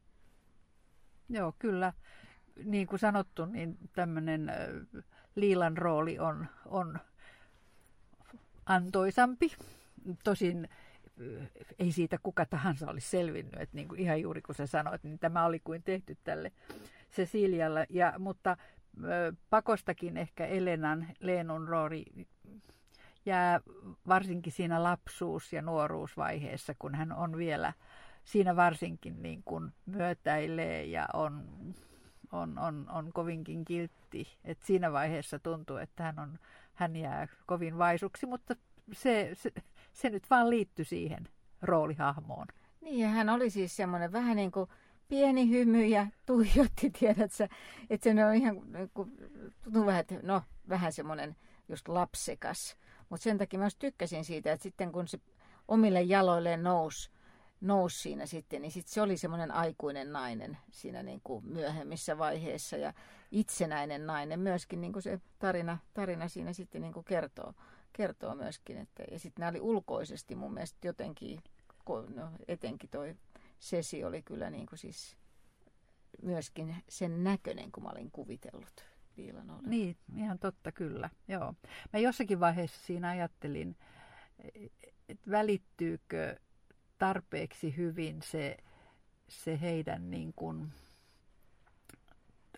Joo, 1.29 1.53
kyllä. 1.59 1.93
Niin 2.63 2.87
kuin 2.87 2.99
sanottu, 2.99 3.45
niin 3.45 3.77
tämmöinen 3.95 4.51
Liilan 5.35 5.77
rooli 5.77 6.19
on, 6.19 6.47
on 6.65 6.99
antoisampi. 8.65 9.51
Tosin 10.23 10.69
ei 11.79 11.91
siitä 11.91 12.17
kuka 12.23 12.45
tahansa 12.45 12.87
olisi 12.89 13.09
selvinnyt, 13.09 13.53
että 13.53 13.75
niin 13.75 13.87
kuin 13.87 13.99
ihan 13.99 14.21
juuri 14.21 14.41
kun 14.41 14.55
sä 14.55 14.67
sanoit, 14.67 15.03
niin 15.03 15.19
tämä 15.19 15.45
oli 15.45 15.59
kuin 15.59 15.83
tehty 15.83 16.17
tälle 16.23 16.51
Cecilialle. 17.11 17.87
Ja, 17.89 18.13
mutta 18.19 18.57
pakostakin 19.49 20.17
ehkä 20.17 20.45
Elenan 20.45 21.07
Leenun 21.19 21.67
rooli 21.67 22.05
jää 23.25 23.59
varsinkin 24.07 24.53
siinä 24.53 24.83
lapsuus- 24.83 25.53
ja 25.53 25.61
nuoruusvaiheessa, 25.61 26.73
kun 26.79 26.95
hän 26.95 27.11
on 27.11 27.37
vielä 27.37 27.73
siinä 28.23 28.55
varsinkin 28.55 29.21
niin 29.21 29.43
kuin 29.43 29.71
myötäilee 29.85 30.85
ja 30.85 31.07
on, 31.13 31.43
on, 32.31 32.59
on, 32.59 32.85
on 32.89 33.13
kovinkin 33.13 33.65
kiltti. 33.65 34.37
Et 34.43 34.63
siinä 34.63 34.91
vaiheessa 34.91 35.39
tuntuu, 35.39 35.77
että 35.77 36.03
hän, 36.03 36.19
on, 36.19 36.39
hän 36.73 36.95
jää 36.95 37.27
kovin 37.45 37.77
vaisuksi, 37.77 38.25
mutta 38.25 38.55
se, 38.93 39.31
se, 39.33 39.51
se 39.93 40.09
nyt 40.09 40.29
vaan 40.29 40.49
liittyy 40.49 40.85
siihen 40.85 41.27
roolihahmoon. 41.61 42.47
Niin 42.81 42.99
ja 42.99 43.09
hän 43.09 43.29
oli 43.29 43.49
siis 43.49 43.75
semmoinen 43.75 44.11
vähän 44.11 44.35
niin 44.35 44.51
kuin 44.51 44.69
pieni 45.07 45.49
hymy 45.49 45.85
ja 45.85 46.07
tuijotti, 46.25 46.89
tiedätkö, 46.99 47.47
että 47.89 48.03
se 48.03 48.25
on 48.25 48.35
ihan, 48.35 48.55
tuntuu 49.63 49.85
vähän, 49.85 50.01
että 50.01 50.15
no 50.23 50.41
vähän 50.69 50.93
semmoinen 50.93 51.35
just 51.69 51.87
lapsekas. 51.87 52.77
Mutta 53.09 53.23
sen 53.23 53.37
takia 53.37 53.59
mä 53.59 53.67
tykkäsin 53.79 54.25
siitä, 54.25 54.51
että 54.51 54.63
sitten 54.63 54.91
kun 54.91 55.07
se 55.07 55.19
omille 55.67 56.01
jaloilleen 56.01 56.63
nousi, 56.63 57.09
nousi 57.61 58.01
siinä 58.01 58.25
sitten, 58.25 58.61
niin 58.61 58.71
sitten 58.71 58.93
se 58.93 59.01
oli 59.01 59.17
semmoinen 59.17 59.51
aikuinen 59.51 60.13
nainen 60.13 60.57
siinä 60.71 61.03
niin 61.03 61.21
kuin 61.23 61.45
myöhemmissä 61.45 62.17
vaiheissa 62.17 62.77
ja 62.77 62.93
itsenäinen 63.31 64.07
nainen 64.07 64.39
myöskin, 64.39 64.81
niin 64.81 64.93
kuin 64.93 65.03
se 65.03 65.19
tarina, 65.39 65.77
tarina 65.93 66.27
siinä 66.27 66.53
sitten 66.53 66.81
niin 66.81 66.93
kuin 66.93 67.05
kertoo, 67.05 67.53
kertoo 67.93 68.35
myöskin. 68.35 68.77
Että, 68.77 69.03
ja 69.11 69.19
sitten 69.19 69.41
nämä 69.41 69.49
oli 69.49 69.61
ulkoisesti 69.61 70.35
mun 70.35 70.53
mielestä 70.53 70.87
jotenkin, 70.87 71.39
no, 72.15 72.31
etenkin 72.47 72.89
toi 72.89 73.15
Sesi 73.59 74.03
oli 74.03 74.21
kyllä 74.21 74.49
niin 74.49 74.65
kuin 74.65 74.79
siis 74.79 75.17
myöskin 76.21 76.75
sen 76.89 77.23
näköinen, 77.23 77.71
kun 77.71 77.83
mä 77.83 77.89
olin 77.89 78.11
kuvitellut 78.11 78.94
Viilan 79.17 79.51
Niin, 79.65 79.97
ihan 80.15 80.39
totta 80.39 80.71
kyllä, 80.71 81.09
joo. 81.27 81.53
Mä 81.93 81.99
jossakin 81.99 82.39
vaiheessa 82.39 82.85
siinä 82.85 83.09
ajattelin, 83.09 83.75
että 85.09 85.31
välittyykö 85.31 86.35
tarpeeksi 86.97 87.77
hyvin 87.77 88.21
se, 88.21 88.57
se 89.27 89.61
heidän 89.61 90.11
niin 90.11 90.33
kuin 90.35 90.71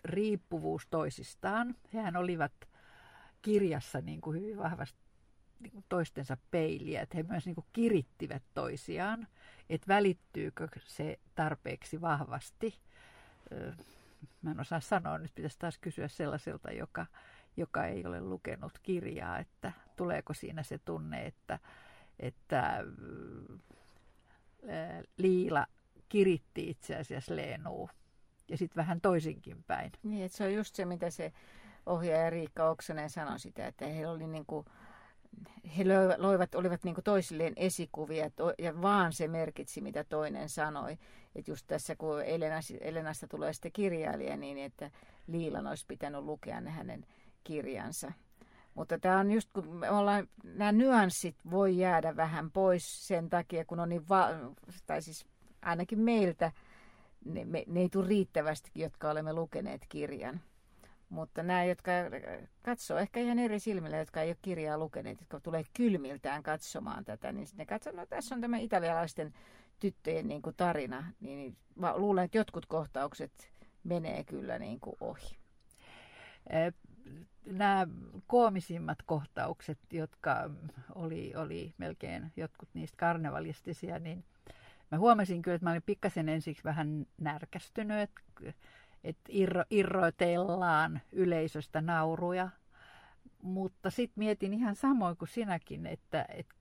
riippuvuus 0.04 0.86
toisistaan. 0.90 1.74
Hehän 1.94 2.16
olivat 2.16 2.52
kirjassa 3.42 4.00
niin 4.00 4.20
kuin 4.20 4.40
hyvin 4.40 4.58
vahvasti 4.58 4.98
niin 5.60 5.72
kuin 5.72 5.84
toistensa 5.88 6.36
peiliä, 6.50 7.02
että 7.02 7.16
he 7.16 7.22
myös 7.22 7.46
niin 7.46 7.54
kuin 7.54 7.66
kirittivät 7.72 8.42
toisiaan, 8.54 9.26
että 9.70 9.88
välittyykö 9.88 10.68
se 10.84 11.18
tarpeeksi 11.34 12.00
vahvasti. 12.00 12.74
Mä 14.42 14.50
en 14.50 14.60
osaa 14.60 14.80
sanoa, 14.80 15.18
nyt 15.18 15.34
pitäisi 15.34 15.58
taas 15.58 15.78
kysyä 15.78 16.08
sellaiselta, 16.08 16.70
joka, 16.70 17.06
joka 17.56 17.84
ei 17.84 18.06
ole 18.06 18.20
lukenut 18.20 18.78
kirjaa, 18.82 19.38
että 19.38 19.72
tuleeko 19.96 20.34
siinä 20.34 20.62
se 20.62 20.78
tunne, 20.78 21.26
että, 21.26 21.58
että 22.20 22.84
Liila 25.16 25.66
kiritti 26.08 26.70
itse 26.70 26.96
asiassa 26.96 27.36
Leenuu 27.36 27.90
ja 28.48 28.58
sitten 28.58 28.76
vähän 28.76 29.00
toisinkin 29.00 29.64
päin. 29.66 29.92
Niin, 30.02 30.24
että 30.24 30.38
se 30.38 30.44
on 30.44 30.54
just 30.54 30.74
se, 30.74 30.84
mitä 30.84 31.10
se 31.10 31.32
ohjaaja 31.86 32.30
Riikka 32.30 32.70
Oksanen 32.70 33.10
sanoi 33.10 33.38
sitä, 33.38 33.66
että 33.66 33.86
heillä 33.86 34.12
oli 34.12 34.26
niin 34.26 34.46
kuin, 34.46 34.66
he 35.76 35.84
loivat, 36.18 36.54
olivat 36.54 36.84
niin 36.84 36.96
toisilleen 37.04 37.52
esikuvia 37.56 38.30
ja 38.58 38.82
vaan 38.82 39.12
se 39.12 39.28
merkitsi, 39.28 39.80
mitä 39.80 40.04
toinen 40.04 40.48
sanoi. 40.48 40.98
Että 41.34 41.50
just 41.50 41.66
tässä, 41.66 41.96
kun 41.96 42.22
Elenas, 42.22 42.72
Elenasta 42.80 43.26
tulee 43.26 43.52
sitten 43.52 43.72
kirjailija, 43.72 44.36
niin 44.36 44.58
että 44.58 44.90
Liilan 45.26 45.66
olisi 45.66 45.84
pitänyt 45.88 46.24
lukea 46.24 46.60
ne 46.60 46.70
hänen 46.70 47.06
kirjansa. 47.44 48.12
Mutta 48.74 48.98
tämä 48.98 49.18
on 49.18 49.30
just, 49.30 49.48
kun 49.52 49.76
me 49.76 49.90
ollaan, 49.90 50.28
nämä 50.44 50.72
nyanssit 50.72 51.36
voi 51.50 51.78
jäädä 51.78 52.16
vähän 52.16 52.50
pois 52.50 53.08
sen 53.08 53.30
takia, 53.30 53.64
kun 53.64 53.80
on 53.80 53.88
niin, 53.88 54.08
va- 54.08 54.54
tai 54.86 55.02
siis 55.02 55.26
ainakin 55.62 55.98
meiltä, 55.98 56.52
ne, 57.24 57.44
me, 57.44 57.64
ne 57.66 57.80
ei 57.80 57.88
tule 57.88 58.08
riittävästi, 58.08 58.70
jotka 58.74 59.10
olemme 59.10 59.32
lukeneet 59.32 59.86
kirjan. 59.88 60.40
Mutta 61.08 61.42
nämä, 61.42 61.64
jotka 61.64 61.92
katsoo 62.62 62.98
ehkä 62.98 63.20
ihan 63.20 63.38
eri 63.38 63.58
silmillä, 63.58 63.96
jotka 63.96 64.22
ei 64.22 64.30
ole 64.30 64.36
kirjaa 64.42 64.78
lukeneet, 64.78 65.20
jotka 65.20 65.40
tulee 65.40 65.64
kylmiltään 65.76 66.42
katsomaan 66.42 67.04
tätä, 67.04 67.32
niin 67.32 67.46
ne 67.56 67.66
katsoo, 67.66 67.92
no 67.92 68.06
tässä 68.06 68.34
on 68.34 68.40
tämä 68.40 68.58
italialaisten 68.58 69.34
tyttöjen 69.78 70.28
niin 70.28 70.42
kuin 70.42 70.56
tarina. 70.56 71.12
Niin 71.20 71.56
luulen, 71.94 72.24
että 72.24 72.38
jotkut 72.38 72.66
kohtaukset 72.66 73.52
menee 73.84 74.24
kyllä 74.24 74.58
niin 74.58 74.80
kuin 74.80 74.96
ohi 75.00 75.38
nämä 77.46 77.86
koomisimmat 78.26 78.98
kohtaukset, 79.06 79.78
jotka 79.92 80.50
oli, 80.94 81.32
oli 81.36 81.74
melkein 81.78 82.32
jotkut 82.36 82.68
niistä 82.74 82.96
karnevalistisia, 82.96 83.98
niin 83.98 84.24
mä 84.90 84.98
huomasin 84.98 85.42
kyllä, 85.42 85.54
että 85.54 85.64
mä 85.66 85.70
olin 85.70 85.82
pikkasen 85.86 86.28
ensiksi 86.28 86.64
vähän 86.64 87.06
närkästynyt, 87.20 88.00
että, 88.00 88.20
että 89.04 89.22
irro, 89.28 89.64
irroitellaan 89.70 91.00
yleisöstä 91.12 91.80
nauruja. 91.80 92.48
Mutta 93.42 93.90
sitten 93.90 94.24
mietin 94.24 94.54
ihan 94.54 94.76
samoin 94.76 95.16
kuin 95.16 95.28
sinäkin, 95.28 95.86
että, 95.86 96.26
että 96.28 96.54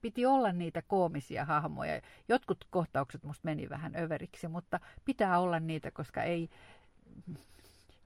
piti 0.00 0.26
olla 0.26 0.52
niitä 0.52 0.82
koomisia 0.82 1.44
hahmoja. 1.44 2.00
Jotkut 2.28 2.64
kohtaukset 2.70 3.22
musta 3.24 3.40
meni 3.44 3.68
vähän 3.68 3.96
överiksi, 3.96 4.48
mutta 4.48 4.80
pitää 5.04 5.38
olla 5.38 5.60
niitä, 5.60 5.90
koska 5.90 6.22
ei, 6.22 6.48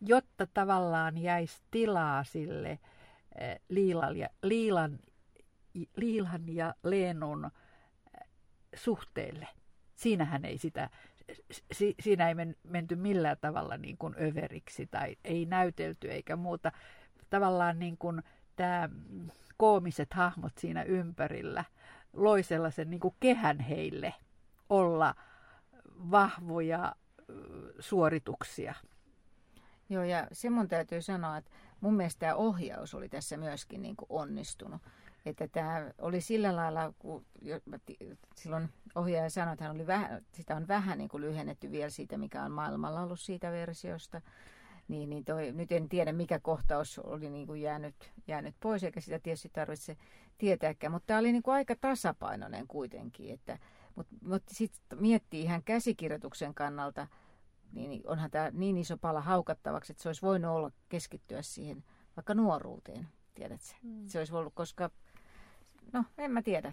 jotta 0.00 0.46
tavallaan 0.54 1.18
jäisi 1.18 1.62
tilaa 1.70 2.24
sille 2.24 2.78
eh, 3.38 3.60
Liilan 3.68 4.16
ja, 4.16 4.28
Liilan, 4.42 4.98
Liilan 5.96 6.54
ja 6.54 6.74
Leenun 6.82 7.44
eh, 7.44 8.28
suhteelle. 8.74 9.48
Siinähän 9.94 10.44
ei 10.44 10.58
sitä, 10.58 10.90
si, 11.72 11.94
siinä 12.00 12.28
ei 12.28 12.34
men, 12.34 12.56
menty 12.62 12.96
millään 12.96 13.36
tavalla 13.40 13.76
niin 13.76 13.96
kuin 13.98 14.14
överiksi 14.22 14.86
tai 14.86 15.16
ei 15.24 15.46
näytelty 15.46 16.10
eikä 16.10 16.36
muuta. 16.36 16.72
Tavallaan 17.30 17.78
niin 17.78 17.98
kuin 17.98 18.22
tämä 18.56 18.88
koomiset 19.56 20.14
hahmot 20.14 20.52
siinä 20.58 20.82
ympärillä 20.82 21.64
loi 22.12 22.42
sellaisen 22.42 22.90
niin 22.90 23.00
kuin 23.00 23.14
kehän 23.20 23.60
heille 23.60 24.14
olla 24.68 25.14
vahvoja 26.10 26.96
suorituksia. 27.80 28.74
Joo, 29.88 30.04
ja 30.04 30.26
se 30.32 30.50
mun 30.50 30.68
täytyy 30.68 31.02
sanoa, 31.02 31.36
että 31.36 31.50
mun 31.80 31.94
mielestä 31.94 32.20
tämä 32.20 32.34
ohjaus 32.34 32.94
oli 32.94 33.08
tässä 33.08 33.36
myöskin 33.36 33.82
niin 33.82 33.96
kuin 33.96 34.06
onnistunut. 34.08 34.82
Että 35.26 35.48
tämä 35.48 35.90
oli 35.98 36.20
sillä 36.20 36.56
lailla, 36.56 36.92
kun 36.98 37.26
silloin 38.36 38.68
ohjaaja 38.94 39.30
sanoi, 39.30 39.52
että 39.52 39.64
hän 39.64 39.74
oli 39.74 39.86
vähän, 39.86 40.22
sitä 40.32 40.56
on 40.56 40.68
vähän 40.68 40.98
niin 40.98 41.08
kuin 41.08 41.20
lyhennetty 41.20 41.70
vielä 41.70 41.90
siitä, 41.90 42.18
mikä 42.18 42.42
on 42.42 42.52
maailmalla 42.52 43.00
ollut 43.00 43.20
siitä 43.20 43.52
versiosta. 43.52 44.20
Niin, 44.88 45.10
niin 45.10 45.24
toi, 45.24 45.52
nyt 45.52 45.72
en 45.72 45.88
tiedä, 45.88 46.12
mikä 46.12 46.40
kohtaus 46.40 46.98
oli 46.98 47.30
niin 47.30 47.46
kuin 47.46 47.62
jäänyt, 47.62 48.12
jäänyt 48.26 48.54
pois, 48.60 48.84
eikä 48.84 49.00
sitä 49.00 49.18
tietysti 49.18 49.48
tarvitse 49.48 49.96
tietääkään. 50.38 50.92
Mutta 50.92 51.06
tämä 51.06 51.20
oli 51.20 51.32
niin 51.32 51.42
kuin 51.42 51.54
aika 51.54 51.74
tasapainoinen 51.80 52.66
kuitenkin. 52.66 53.34
Että, 53.34 53.58
mutta, 53.94 54.14
mutta 54.22 54.54
sitten 54.54 55.00
miettii 55.00 55.42
ihan 55.42 55.62
käsikirjoituksen 55.64 56.54
kannalta– 56.54 57.06
niin, 57.74 58.02
onhan 58.06 58.30
tämä 58.30 58.50
niin 58.50 58.78
iso 58.78 58.96
pala 58.96 59.20
haukattavaksi, 59.20 59.92
että 59.92 60.02
se 60.02 60.08
olisi 60.08 60.22
voinut 60.22 60.50
olla 60.50 60.70
keskittyä 60.88 61.42
siihen 61.42 61.84
vaikka 62.16 62.34
nuoruuteen, 62.34 63.08
tiedätkö? 63.34 63.68
Mm. 63.82 64.06
Se 64.06 64.18
olisi 64.18 64.34
ollut, 64.34 64.54
koska, 64.54 64.90
no 65.92 66.04
en 66.18 66.30
mä 66.30 66.42
tiedä. 66.42 66.72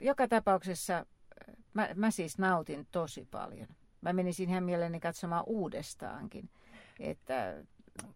Joka 0.00 0.28
tapauksessa 0.28 1.06
mä, 1.74 1.88
mä 1.94 2.10
siis 2.10 2.38
nautin 2.38 2.86
tosi 2.92 3.28
paljon. 3.30 3.68
Mä 4.00 4.12
menisin 4.12 4.50
ihan 4.50 4.64
mieleeni 4.64 5.00
katsomaan 5.00 5.44
uudestaankin. 5.46 6.50
Että 7.00 7.64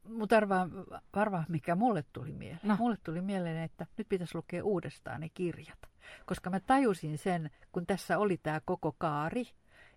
mutta 0.08 0.36
arvaa, 0.36 0.68
arvaa, 1.12 1.44
mikä 1.48 1.74
mulle 1.74 2.04
tuli 2.12 2.32
mieleen. 2.32 2.60
No. 2.62 2.76
Mulle 2.78 2.96
tuli 3.04 3.20
mieleen, 3.20 3.56
että 3.56 3.86
nyt 3.96 4.08
pitäisi 4.08 4.34
lukea 4.34 4.64
uudestaan 4.64 5.20
ne 5.20 5.28
kirjat. 5.34 5.78
Koska 6.26 6.50
mä 6.50 6.60
tajusin 6.60 7.18
sen, 7.18 7.50
kun 7.72 7.86
tässä 7.86 8.18
oli 8.18 8.36
tämä 8.36 8.60
koko 8.64 8.94
kaari, 8.98 9.48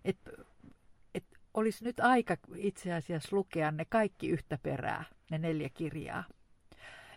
että 0.04 0.30
olisi 1.54 1.84
nyt 1.84 2.00
aika 2.00 2.36
itse 2.54 2.92
asiassa 2.92 3.36
lukea 3.36 3.70
ne 3.70 3.84
kaikki 3.84 4.28
yhtä 4.28 4.58
perää, 4.62 5.04
ne 5.30 5.38
neljä 5.38 5.68
kirjaa, 5.74 6.24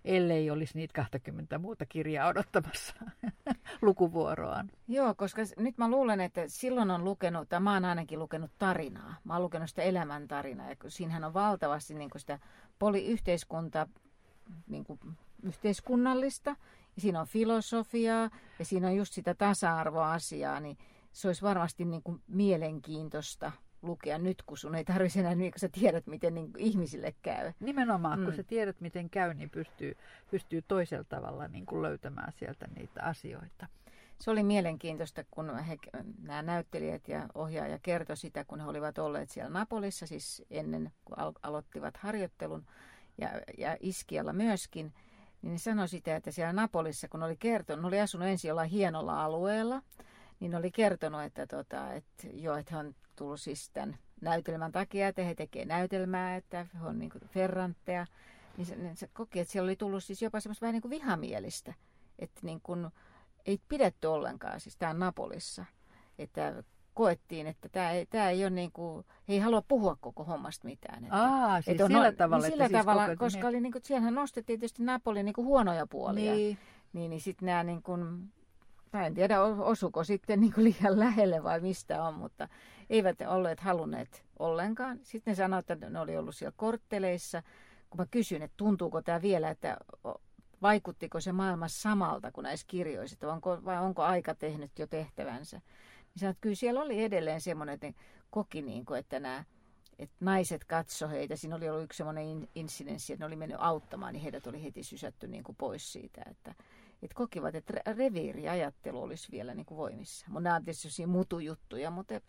ellei 0.06 0.52
olisi 0.52 0.78
niitä 0.78 0.94
20 0.94 1.58
muuta 1.58 1.86
kirjaa 1.86 2.28
odottamassa 2.28 2.94
lukuvuoroaan. 3.82 4.72
Joo, 4.88 5.16
koska 5.16 5.42
nyt 5.58 5.78
mä 5.78 5.90
luulen, 5.90 6.22
että 6.22 6.42
silloin 6.48 6.92
on 6.92 7.04
lukenut, 7.04 7.50
tai 7.50 7.60
mä 7.60 7.74
oon 7.74 7.86
ainakin 7.86 8.20
lukenut 8.20 8.52
tarinaa. 8.58 9.16
Mä 9.24 9.34
oon 9.34 9.44
lukenut 9.44 9.70
sitä 9.70 9.82
elämäntarinaa, 9.82 10.70
ja 10.70 10.76
siinähän 10.88 11.24
on 11.24 11.34
valtavasti 11.34 11.94
niin 11.94 12.10
sitä 12.18 12.40
poli- 12.80 13.06
yhteiskunta 13.06 13.88
niin 14.68 14.84
kuin, 14.84 15.00
yhteiskunnallista, 15.44 16.50
ja 16.96 17.02
siinä 17.02 17.22
on 17.22 17.28
filosofiaa, 17.28 18.30
ja 18.60 18.66
siinä 18.66 18.88
on 18.88 18.96
just 18.96 19.14
sitä 19.14 19.34
tasa-arvoasiaa, 19.34 20.60
niin 20.60 20.78
se 21.12 21.28
olisi 21.28 21.42
varmasti 21.42 21.86
niin 21.86 22.04
kuin 22.04 22.22
mielenkiintoista 22.28 23.52
lukea 23.82 24.18
nyt, 24.18 24.42
kun 24.42 24.58
sun 24.58 24.76
ei 24.76 24.84
tarvitse 24.84 25.20
enää, 25.20 25.36
niin 25.36 25.52
kun 25.52 25.60
sä 25.60 25.70
tiedät, 25.70 26.08
miten 26.08 26.34
niin 26.34 26.52
ihmisille 26.58 27.16
käy. 27.22 27.54
Nimenomaan, 27.60 28.20
mm. 28.20 28.26
kun 28.26 28.36
sä 28.36 28.44
tiedät, 28.44 28.82
miten 28.82 29.10
käy, 29.10 29.34
niin 29.34 29.50
pystyy, 29.50 29.98
pystyy 30.32 30.62
toisella 30.62 31.06
tavalla 31.10 31.48
niin 31.48 31.66
kuin 31.66 31.82
löytämään 31.82 32.34
sieltä 32.40 32.68
niitä 32.76 33.04
asioita. 33.04 33.68
Se 34.22 34.32
oli 34.32 34.44
mielenkiintoista, 34.44 35.24
kun 35.32 35.60
he, 35.60 35.78
nämä 36.22 36.42
näyttelijät 36.42 37.08
ja 37.08 37.28
ohjaaja 37.36 37.80
kertoi 37.80 38.18
sitä, 38.18 38.44
kun 38.44 38.60
he 38.60 38.68
olivat 38.68 38.98
olleet 38.98 39.30
siellä 39.30 39.50
Napolissa, 39.50 40.08
siis 40.08 40.44
ennen 40.50 40.92
kuin 41.06 41.20
alo- 41.20 41.40
aloittivat 41.44 41.98
harjoittelun 41.98 42.66
ja, 43.18 43.30
ja 43.58 43.78
Iskialla 43.80 44.34
myöskin, 44.34 44.94
niin 45.42 45.52
ne 45.52 45.58
sanoi 45.58 45.88
sitä, 45.88 46.16
että 46.16 46.32
siellä 46.32 46.54
Napolissa, 46.54 47.08
kun 47.08 47.24
oli 47.24 47.36
kertonut, 47.36 47.86
oli 47.86 48.02
asunut 48.02 48.28
ensin 48.28 48.50
jollain 48.50 48.70
hienolla 48.70 49.24
alueella, 49.24 49.82
niin 50.40 50.56
oli 50.56 50.72
kertonut, 50.72 51.22
että, 51.22 51.48
tota, 51.48 51.94
että 51.94 52.28
joo, 52.34 52.56
että 52.56 52.72
he 52.72 52.78
on 52.78 52.96
tullut 53.16 53.42
siis 53.42 53.70
tämän 53.70 53.98
näytelmän 54.22 54.72
takia, 54.72 55.08
että 55.08 55.24
he 55.24 55.36
tekevät 55.36 55.68
näytelmää, 55.68 56.36
että 56.36 56.68
he 56.74 56.88
on 56.88 57.00
niin 57.00 57.12
ferrantteja. 57.28 58.06
Niin 58.58 58.66
se, 58.66 58.76
niin 58.76 58.98
se 58.98 59.10
koki, 59.14 59.40
että 59.40 59.52
siellä 59.52 59.68
oli 59.68 59.76
tullut 59.76 60.04
siis 60.04 60.22
jopa 60.22 60.40
semmoista 60.40 60.62
vähän 60.62 60.74
niin 60.74 60.82
kuin 60.82 60.90
vihamielistä, 60.90 61.74
että 62.20 62.40
niin 62.44 62.62
kuin, 62.62 62.90
ei 63.46 63.60
pidetty 63.70 64.08
ollenkaan, 64.08 64.60
siis 64.60 64.78
tämä 64.78 64.94
Napolissa, 64.94 65.66
että 66.18 66.64
koettiin, 66.94 67.48
että 67.48 67.70
tämä 67.70 67.92
ei, 67.92 68.06
tämä 68.06 68.30
ei 68.30 68.44
ole 68.44 68.50
niin 68.50 68.72
kuin, 68.72 69.06
he 69.28 69.34
ei 69.34 69.40
halua 69.40 69.62
puhua 69.62 69.98
koko 70.02 70.24
hommasta 70.24 70.68
mitään. 70.68 71.04
Että, 71.04 71.16
Aa, 71.16 71.62
siis 71.62 71.68
että 71.68 71.84
on, 71.84 71.92
sillä 71.92 72.12
tavalla. 72.12 72.46
Niin 72.46 72.52
sillä 72.52 72.66
että 72.66 72.78
siis 72.78 72.86
tavalla, 72.86 73.06
siis 73.06 73.18
koko, 73.18 73.26
koska 73.26 73.48
oli 73.48 73.62
niin 73.62 73.72
kuin, 73.72 73.82
siellähän 73.86 74.16
nostettiin 74.16 74.60
tietysti 74.60 74.84
Napolin 74.84 75.26
niin 75.26 75.34
kuin 75.34 75.46
huonoja 75.46 75.88
puolia. 75.88 76.34
Niin. 76.34 76.58
Niin, 76.94 77.10
niin 77.10 77.22
sitten 77.22 77.46
nämä 77.46 77.64
niin 77.64 77.84
kuin, 77.84 78.34
Mä 78.94 79.06
en 79.06 79.14
tiedä, 79.14 79.42
osuko 79.44 80.04
sitten 80.04 80.40
niin 80.42 80.54
liian 80.58 81.00
lähelle 81.00 81.44
vai 81.44 81.60
mistä 81.60 82.04
on, 82.04 82.14
mutta 82.14 82.48
eivät 82.90 83.22
olleet 83.22 83.60
halunneet 83.60 84.26
ollenkaan. 84.40 85.00
Sitten 85.04 85.32
ne 85.32 85.36
sanoivat, 85.36 85.72
että 85.72 85.90
ne 85.90 86.00
oli 86.00 86.18
ollut 86.18 86.36
siellä 86.36 86.54
kortteleissa. 86.58 87.44
Kun 87.90 88.02
mä 88.02 88.06
kysyin, 88.12 88.42
että 88.42 88.58
tuntuuko 88.58 89.02
tämä 89.02 89.22
vielä, 89.22 89.50
että 89.50 89.78
vaikuttiko 90.62 91.20
se 91.20 91.32
maailma 91.32 91.68
samalta 91.68 92.32
kuin 92.32 92.44
näissä 92.44 92.68
kirjoissa, 92.68 93.32
onko, 93.32 93.66
vai 93.66 93.78
onko 93.78 94.04
aika 94.04 94.36
tehnyt 94.36 94.80
jo 94.80 94.88
tehtävänsä. 94.88 95.58
Niin 95.58 96.20
sanoin, 96.20 96.32
että 96.32 96.42
kyllä 96.42 96.56
siellä 96.56 96.82
oli 96.82 97.04
edelleen 97.04 97.42
semmoinen, 97.42 97.74
että 97.74 97.88
ne 97.88 97.94
koki, 98.30 98.62
niin 98.62 98.86
kuin, 98.86 99.00
että 99.00 99.20
nämä 99.20 99.44
että 100.00 100.16
naiset 100.20 100.66
katso 100.66 101.08
heitä. 101.08 101.36
Siinä 101.36 101.56
oli 101.56 101.70
ollut 101.70 101.84
yksi 101.84 101.98
semmoinen 101.98 102.50
incidenssi, 102.56 103.14
että 103.14 103.24
ne 103.24 103.28
oli 103.28 103.36
mennyt 103.36 103.58
auttamaan, 103.60 104.14
niin 104.14 104.22
heidät 104.22 104.48
oli 104.48 104.64
heti 104.64 104.84
sysätty 104.84 105.28
niin 105.28 105.44
kuin 105.44 105.56
pois 105.56 105.94
siitä, 105.94 106.22
että, 106.32 106.56
että 107.02 107.16
kokivat, 107.16 107.56
että 107.56 107.74
reviiriajattelu 107.94 109.02
olisi 109.02 109.32
vielä 109.32 109.54
niin 109.54 109.66
kuin 109.66 109.78
voimissa. 109.78 110.26
Mutta 110.30 110.44
nämä 110.44 110.56
on 110.56 110.64
tietysti 110.64 111.06
mutujuttuja, 111.06 111.92
mutta 111.92 112.22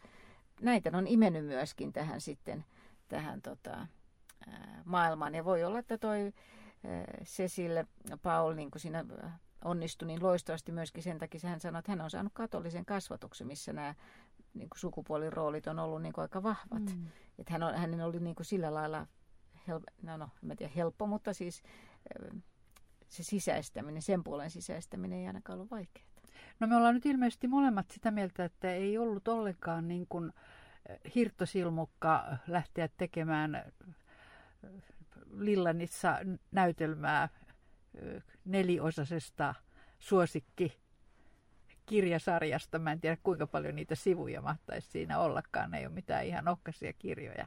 näitä 0.60 0.90
on 0.94 1.06
imennyt 1.06 1.44
myöskin 1.44 1.92
tähän 1.92 2.20
sitten 2.20 2.64
tähän 3.08 3.42
tota, 3.42 3.86
maailmaan. 4.84 5.34
Ja 5.34 5.44
voi 5.44 5.64
olla, 5.64 5.78
että 5.78 5.98
toi 5.98 6.32
Cecil 7.24 7.84
Paul 8.22 8.54
niin 8.54 8.70
kuin 8.70 8.80
siinä 8.80 9.04
onnistui 9.64 10.06
niin 10.06 10.22
loistavasti 10.22 10.72
myöskin 10.72 11.02
sen 11.02 11.18
takia, 11.18 11.40
hän 11.44 11.60
sanoi, 11.60 11.78
että 11.78 11.92
hän 11.92 12.00
on 12.00 12.10
saanut 12.10 12.32
katolisen 12.32 12.84
kasvatuksen, 12.84 13.46
missä 13.46 13.72
nämä 13.72 13.94
niin 14.54 14.70
kuin 14.70 14.78
sukupuoliroolit 14.78 15.66
on 15.66 15.78
ollut 15.78 16.02
niin 16.02 16.12
kuin 16.12 16.22
aika 16.22 16.42
vahvat. 16.42 16.82
Mm. 16.82 17.06
Että 17.38 17.52
hän 17.52 17.62
on, 17.62 17.74
hänen 17.74 18.00
oli 18.00 18.20
niin 18.20 18.34
kuin 18.34 18.46
sillä 18.46 18.74
lailla, 18.74 19.06
hel, 19.68 19.80
no, 20.02 20.16
no, 20.16 20.28
en 20.50 20.56
tiedä 20.56 20.72
helppo, 20.76 21.06
mutta 21.06 21.32
siis 21.32 21.62
se 23.10 23.22
sisäistäminen, 23.22 24.02
sen 24.02 24.24
puolen 24.24 24.50
sisäistäminen 24.50 25.18
ei 25.18 25.26
ainakaan 25.26 25.58
ollut 25.58 25.70
vaikeaa. 25.70 26.06
No 26.60 26.66
me 26.66 26.76
ollaan 26.76 26.94
nyt 26.94 27.06
ilmeisesti 27.06 27.48
molemmat 27.48 27.90
sitä 27.90 28.10
mieltä, 28.10 28.44
että 28.44 28.72
ei 28.72 28.98
ollut 28.98 29.28
ollenkaan 29.28 29.88
niin 29.88 30.06
kuin 30.08 30.32
eh, 30.88 31.14
hirtosilmukka 31.14 32.36
lähteä 32.46 32.88
tekemään 32.96 33.54
eh, 33.54 33.62
Lillanissa 35.30 36.18
näytelmää 36.52 37.28
eh, 37.94 38.22
neliosaisesta 38.44 39.54
suosikki 39.98 40.80
kirjasarjasta. 41.86 42.78
Mä 42.78 42.92
en 42.92 43.00
tiedä 43.00 43.16
kuinka 43.22 43.46
paljon 43.46 43.76
niitä 43.76 43.94
sivuja 43.94 44.42
mahtaisi 44.42 44.90
siinä 44.90 45.18
ollakaan. 45.18 45.70
Ne 45.70 45.78
ei 45.78 45.86
ole 45.86 45.94
mitään 45.94 46.26
ihan 46.26 46.48
ohkaisia 46.48 46.92
kirjoja. 46.92 47.46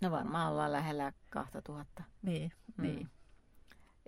No 0.00 0.10
varmaan 0.10 0.52
ollaan 0.52 0.72
lähellä 0.72 1.12
2000. 1.30 2.02
Niin, 2.22 2.52
mm. 2.76 2.82
niin. 2.82 3.10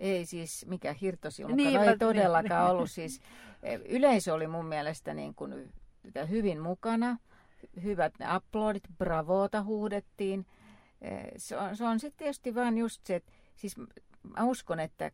Ei 0.01 0.25
siis 0.25 0.65
mikä 0.67 0.93
hirtosilmukka, 0.93 1.55
niin, 1.63 1.73
no 1.73 1.83
ei 1.83 1.97
todellakaan 1.97 2.65
niin. 2.65 2.71
ollut. 2.71 2.91
Siis, 2.91 3.21
e, 3.63 3.75
yleisö 3.75 4.33
oli 4.33 4.47
mun 4.47 4.65
mielestä 4.65 5.13
niin 5.13 5.35
kuin 5.35 5.73
hyvin 6.29 6.61
mukana. 6.61 7.17
Hyvät 7.83 8.13
ne 8.19 8.25
aplodit, 8.25 8.83
bravoota 8.97 9.63
huudettiin. 9.63 10.45
E, 11.01 11.09
se 11.37 11.57
on, 11.57 11.77
se 11.77 11.83
on 11.83 11.99
sitten 11.99 12.17
tietysti 12.17 12.55
vaan 12.55 12.77
just 12.77 13.01
se, 13.05 13.15
että 13.15 13.31
siis 13.55 13.77
mä 14.37 14.43
uskon, 14.43 14.79
että 14.79 15.11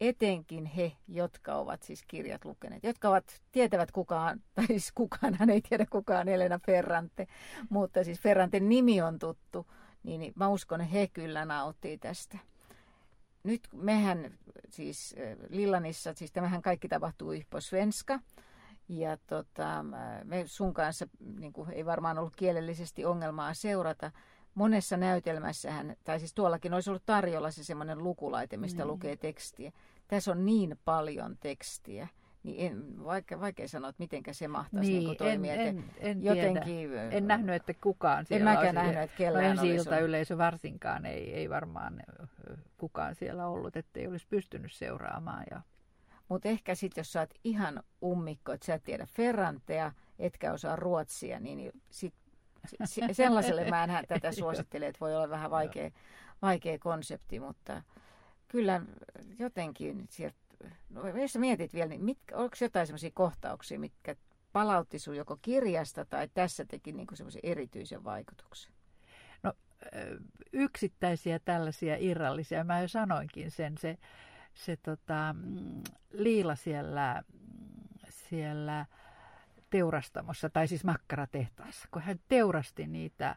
etenkin 0.00 0.66
he, 0.66 0.92
jotka 1.08 1.54
ovat 1.54 1.82
siis 1.82 2.04
kirjat 2.08 2.44
lukeneet, 2.44 2.84
jotka 2.84 3.08
ovat, 3.08 3.42
tietävät 3.52 3.92
kukaan, 3.92 4.42
tai 4.54 4.66
siis 4.66 4.92
kukaan, 4.94 5.34
hän 5.34 5.50
ei 5.50 5.60
tiedä 5.60 5.86
kukaan 5.90 6.28
Elena 6.28 6.58
Ferrante, 6.66 7.26
mutta 7.70 8.04
siis 8.04 8.20
Ferranten 8.20 8.68
nimi 8.68 9.02
on 9.02 9.18
tuttu, 9.18 9.66
niin, 10.02 10.20
niin 10.20 10.32
mä 10.36 10.48
uskon, 10.48 10.80
että 10.80 10.92
he 10.92 11.08
kyllä 11.12 11.44
nauttii 11.44 11.98
tästä 11.98 12.38
nyt 13.44 13.68
mehän 13.72 14.38
siis 14.70 15.14
Lillanissa, 15.48 16.14
siis 16.14 16.32
tämähän 16.32 16.62
kaikki 16.62 16.88
tapahtuu 16.88 17.32
på 17.50 17.60
svenska. 17.60 18.20
Ja 18.88 19.16
tota, 19.16 19.84
me 20.24 20.42
sun 20.46 20.74
kanssa 20.74 21.06
niin 21.38 21.52
kuin, 21.52 21.70
ei 21.70 21.86
varmaan 21.86 22.18
ollut 22.18 22.36
kielellisesti 22.36 23.04
ongelmaa 23.04 23.54
seurata. 23.54 24.10
Monessa 24.54 24.96
näytelmässähän, 24.96 25.96
tai 26.04 26.18
siis 26.18 26.34
tuollakin 26.34 26.74
olisi 26.74 26.90
ollut 26.90 27.06
tarjolla 27.06 27.50
se 27.50 27.64
semmoinen 27.64 27.98
lukulaite, 27.98 28.56
mistä 28.56 28.84
mm. 28.84 28.90
lukee 28.90 29.16
tekstiä. 29.16 29.72
Tässä 30.08 30.30
on 30.30 30.46
niin 30.46 30.78
paljon 30.84 31.36
tekstiä 31.40 32.08
niin 32.42 32.72
en, 32.72 33.04
vaikea, 33.04 33.40
vaikea 33.40 33.68
sanoa, 33.68 33.90
että 33.90 34.02
miten 34.02 34.22
se 34.32 34.48
mahtaisi 34.48 34.92
niin, 34.92 35.04
niin 35.04 35.16
toimia. 35.16 35.54
En, 35.54 35.60
en, 35.60 35.84
en, 35.98 36.24
jotenkin, 36.24 36.64
tiedä. 36.64 37.10
en 37.10 37.26
nähnyt, 37.28 37.54
että 37.54 37.74
kukaan 37.74 38.26
siellä 38.26 38.50
En 38.50 38.56
mäkään 38.56 38.76
olisi, 38.76 38.86
nähnyt, 38.86 39.10
että 39.10 39.16
kellään 39.16 39.58
olisi. 39.58 39.90
yleisö 40.00 40.38
varsinkaan 40.38 41.06
ei, 41.06 41.34
ei 41.34 41.50
varmaan 41.50 42.02
kukaan 42.76 43.14
siellä 43.14 43.46
ollut, 43.46 43.76
ettei 43.76 44.06
olisi 44.06 44.26
pystynyt 44.30 44.72
seuraamaan. 44.72 45.44
Ja... 45.50 45.60
Mutta 46.28 46.48
ehkä 46.48 46.74
sitten, 46.74 47.00
jos 47.00 47.12
sä 47.12 47.20
oot 47.20 47.34
ihan 47.44 47.82
ummikko, 48.02 48.52
että 48.52 48.66
sä 48.66 48.74
et 48.74 48.82
tiedä 48.82 49.06
Ferrantea, 49.06 49.92
etkä 50.18 50.52
osaa 50.52 50.76
ruotsia, 50.76 51.40
niin 51.40 51.72
sit, 51.90 52.14
sellaiselle 53.12 53.70
mä 53.70 53.84
en 53.84 54.06
tätä 54.08 54.32
suosittele, 54.32 54.86
että 54.86 55.00
voi 55.00 55.16
olla 55.16 55.30
vähän 55.30 55.50
vaikea, 55.50 55.90
vaikea 56.42 56.78
konsepti, 56.78 57.40
mutta 57.40 57.82
kyllä 58.48 58.80
jotenkin 59.38 60.06
sieltä 60.10 60.39
no, 60.90 61.08
jos 61.08 61.36
mietit 61.36 61.74
vielä, 61.74 61.88
niin 61.88 62.04
mitkä, 62.04 62.36
onko 62.36 62.56
jotain 62.60 62.86
sellaisia 62.86 63.10
kohtauksia, 63.14 63.78
mitkä 63.78 64.16
palautti 64.52 64.98
sinun 64.98 65.16
joko 65.16 65.38
kirjasta 65.42 66.04
tai 66.04 66.28
tässä 66.34 66.64
teki 66.64 66.92
niin 66.92 67.06
semmoisen 67.14 67.40
erityisen 67.44 68.04
vaikutuksen? 68.04 68.72
No 69.42 69.52
yksittäisiä 70.52 71.38
tällaisia 71.38 71.96
irrallisia, 71.98 72.64
mä 72.64 72.80
jo 72.80 72.88
sanoinkin 72.88 73.50
sen, 73.50 73.78
se, 73.78 73.98
se 74.54 74.76
tota, 74.76 75.34
mm, 75.38 75.82
Liila 76.12 76.54
siellä, 76.54 77.22
siellä 78.08 78.86
teurastamossa, 79.70 80.50
tai 80.50 80.68
siis 80.68 80.84
makkaratehtaassa, 80.84 81.88
kun 81.90 82.02
hän 82.02 82.20
teurasti 82.28 82.86
niitä, 82.86 83.36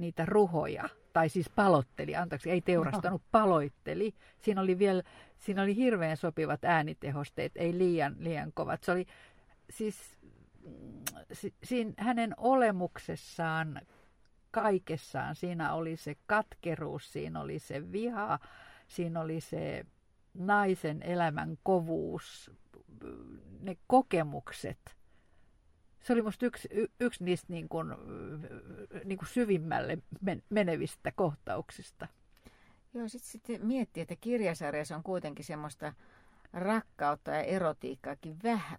niitä 0.00 0.26
ruhoja, 0.26 0.88
tai 1.12 1.28
siis 1.28 1.50
palotteli, 1.50 2.16
anteeksi, 2.16 2.50
ei 2.50 2.60
teurastanut, 2.60 3.22
paloitteli. 3.32 4.14
Siinä 4.38 4.60
oli 4.60 4.78
vielä, 4.78 5.02
siinä 5.38 5.62
oli 5.62 5.76
hirveän 5.76 6.16
sopivat 6.16 6.64
äänitehosteet, 6.64 7.52
ei 7.56 7.78
liian, 7.78 8.16
liian 8.18 8.52
kovat. 8.54 8.84
Se 8.84 8.92
oli 8.92 9.06
siis, 9.70 10.18
siinä 11.64 11.92
hänen 11.96 12.34
olemuksessaan, 12.36 13.80
kaikessaan, 14.50 15.36
siinä 15.36 15.74
oli 15.74 15.96
se 15.96 16.16
katkeruus, 16.26 17.12
siinä 17.12 17.40
oli 17.40 17.58
se 17.58 17.92
viha, 17.92 18.38
siinä 18.88 19.20
oli 19.20 19.40
se 19.40 19.86
naisen 20.34 21.02
elämän 21.02 21.58
kovuus, 21.62 22.50
ne 23.60 23.76
kokemukset– 23.86 24.78
se 26.02 26.12
oli 26.12 26.22
musta 26.22 26.46
yksi, 26.46 26.68
yksi 27.00 27.24
niistä 27.24 27.46
niin 27.52 27.68
kuin, 27.68 27.94
niin 29.04 29.18
kuin 29.18 29.28
syvimmälle 29.28 29.98
menevistä 30.50 31.12
kohtauksista. 31.12 32.08
Joo, 32.94 33.08
sitten 33.08 33.30
sit 33.30 33.62
miettii, 33.62 34.00
että 34.00 34.16
kirjasarjassa 34.20 34.96
on 34.96 35.02
kuitenkin 35.02 35.44
semmoista 35.44 35.92
rakkautta 36.52 37.30
ja 37.30 37.42
erotiikkaakin 37.42 38.36
vähän. 38.42 38.78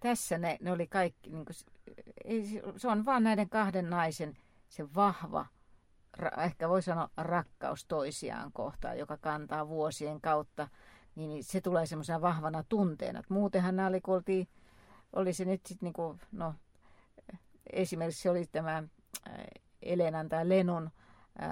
Tässä 0.00 0.38
ne, 0.38 0.58
ne 0.60 0.72
oli 0.72 0.86
kaikki, 0.86 1.30
niin 1.30 1.44
kuin, 1.44 1.56
ei, 2.24 2.62
se 2.76 2.88
on 2.88 3.04
vaan 3.04 3.24
näiden 3.24 3.48
kahden 3.48 3.90
naisen 3.90 4.36
se 4.68 4.94
vahva 4.94 5.46
ehkä 6.44 6.68
voi 6.68 6.82
sanoa 6.82 7.10
rakkaus 7.16 7.84
toisiaan 7.84 8.52
kohtaan, 8.52 8.98
joka 8.98 9.16
kantaa 9.16 9.68
vuosien 9.68 10.20
kautta, 10.20 10.68
niin 11.14 11.44
se 11.44 11.60
tulee 11.60 11.86
semmoisena 11.86 12.20
vahvana 12.20 12.64
tunteena. 12.68 13.22
muutenhan 13.28 13.76
nämä 13.76 13.88
oli, 13.88 14.00
kun 14.00 14.14
oltiin, 14.14 14.48
oli 15.12 15.32
se 15.32 15.44
nyt 15.44 15.66
sitten 15.66 15.86
niinku, 15.86 16.18
no, 16.32 16.54
esimerkiksi 17.72 18.28
oli 18.28 18.46
tämä 18.52 18.82
Elenan 19.82 20.28
tai 20.28 20.48
Lenun 20.48 20.90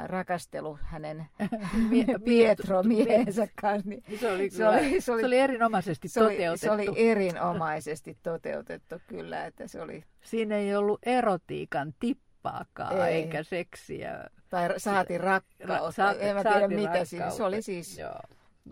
rakastelu 0.06 0.78
hänen 0.82 1.26
Pietro 2.24 2.82
miehensä 2.82 3.48
kanssa. 3.60 3.88
Niin 3.88 4.02
se, 4.20 4.32
oli 4.32 4.50
se, 4.50 4.68
oli, 4.68 5.00
se, 5.00 5.12
oli, 5.12 5.20
se 5.20 5.26
oli 5.26 5.38
erinomaisesti 5.38 6.08
se 6.08 6.20
toteutettu. 6.20 6.72
Oli, 6.72 6.84
se 6.84 6.90
oli 6.90 7.08
erinomaisesti 7.10 8.18
toteutettu 8.22 8.96
kyllä, 9.06 9.46
että 9.46 9.66
se 9.66 9.82
oli... 9.82 10.04
Siinä 10.22 10.56
ei 10.56 10.76
ollut 10.76 10.98
erotiikan 11.02 11.94
tippaakaan, 12.00 13.08
ei. 13.08 13.14
eikä 13.14 13.42
seksiä. 13.42 14.24
Tai 14.48 14.80
saati 14.80 15.18
rakkautta, 15.18 16.12
ra- 16.12 16.16
en 16.18 16.36
mä 16.36 16.42
tiedä 16.42 16.68
mitä 16.68 17.04
siinä. 17.04 17.30
Se 17.30 17.42
oli 17.42 17.62
siis 17.62 17.98
joo, 17.98 18.20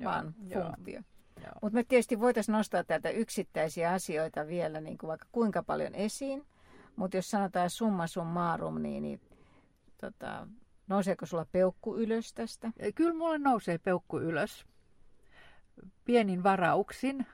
vaan 0.05 0.35
joo, 0.49 0.62
funktio. 0.62 1.01
Mutta 1.63 1.75
me 1.75 1.85
tietysti 1.85 2.21
voitaisiin 2.21 2.53
nostaa 2.53 2.85
täältä 2.85 3.11
yksittäisiä 3.11 3.93
asioita 3.93 4.47
vielä 4.47 4.81
niin 4.81 4.99
kuin 4.99 5.09
vaikka 5.09 5.27
kuinka 5.33 5.63
paljon 5.63 5.95
esiin. 5.95 6.47
Mutta 6.97 7.17
jos 7.17 7.31
sanotaan 7.31 7.71
summa 7.71 8.07
summarum, 8.07 8.83
niin, 8.83 9.03
niin 9.03 9.21
tota, 10.01 10.47
Nouseeko 10.89 11.27
sulla 11.27 11.47
peukku 11.53 11.97
ylös 11.97 12.33
tästä? 12.33 12.73
Kyllä 12.95 13.15
mulle 13.15 13.39
nousee 13.39 13.79
peukku 13.79 14.19
ylös. 14.19 14.67
Pienin 16.05 16.43
varauksin, 16.43 17.27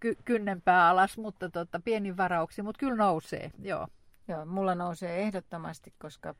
ky- 0.00 0.18
kynnenpää 0.24 0.88
alas, 0.88 1.18
mutta 1.18 1.50
tota, 1.50 1.80
pienin 1.84 2.16
varauksin, 2.16 2.64
mutta 2.64 2.78
kyllä 2.78 2.96
nousee, 2.96 3.50
joo. 3.58 3.88
Joo, 4.28 4.46
mulla 4.46 4.74
nousee 4.74 5.22
ehdottomasti, 5.22 5.94
koska 5.98 6.34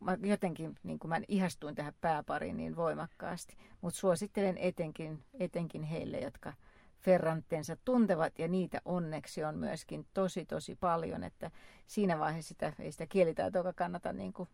mä 0.00 0.16
jotenkin 0.22 0.74
niin 0.82 0.98
mä 1.06 1.20
ihastuin 1.28 1.74
tähän 1.74 1.94
pääpariin 2.00 2.56
niin 2.56 2.76
voimakkaasti. 2.76 3.56
Mutta 3.80 3.98
suosittelen 3.98 4.58
etenkin, 4.58 5.24
etenkin 5.34 5.82
heille, 5.82 6.18
jotka 6.18 6.52
ferranttensa 6.98 7.76
tuntevat, 7.84 8.38
ja 8.38 8.48
niitä 8.48 8.80
onneksi 8.84 9.44
on 9.44 9.58
myöskin 9.58 10.06
tosi 10.14 10.44
tosi 10.46 10.76
paljon, 10.76 11.24
että 11.24 11.50
siinä 11.86 12.18
vaiheessa 12.18 12.48
sitä, 12.48 12.72
ei 12.78 12.92
sitä 12.92 13.06
kielitaitoa 13.06 13.72
kannata 13.72 14.12
niin 14.12 14.32
kuin 14.32 14.48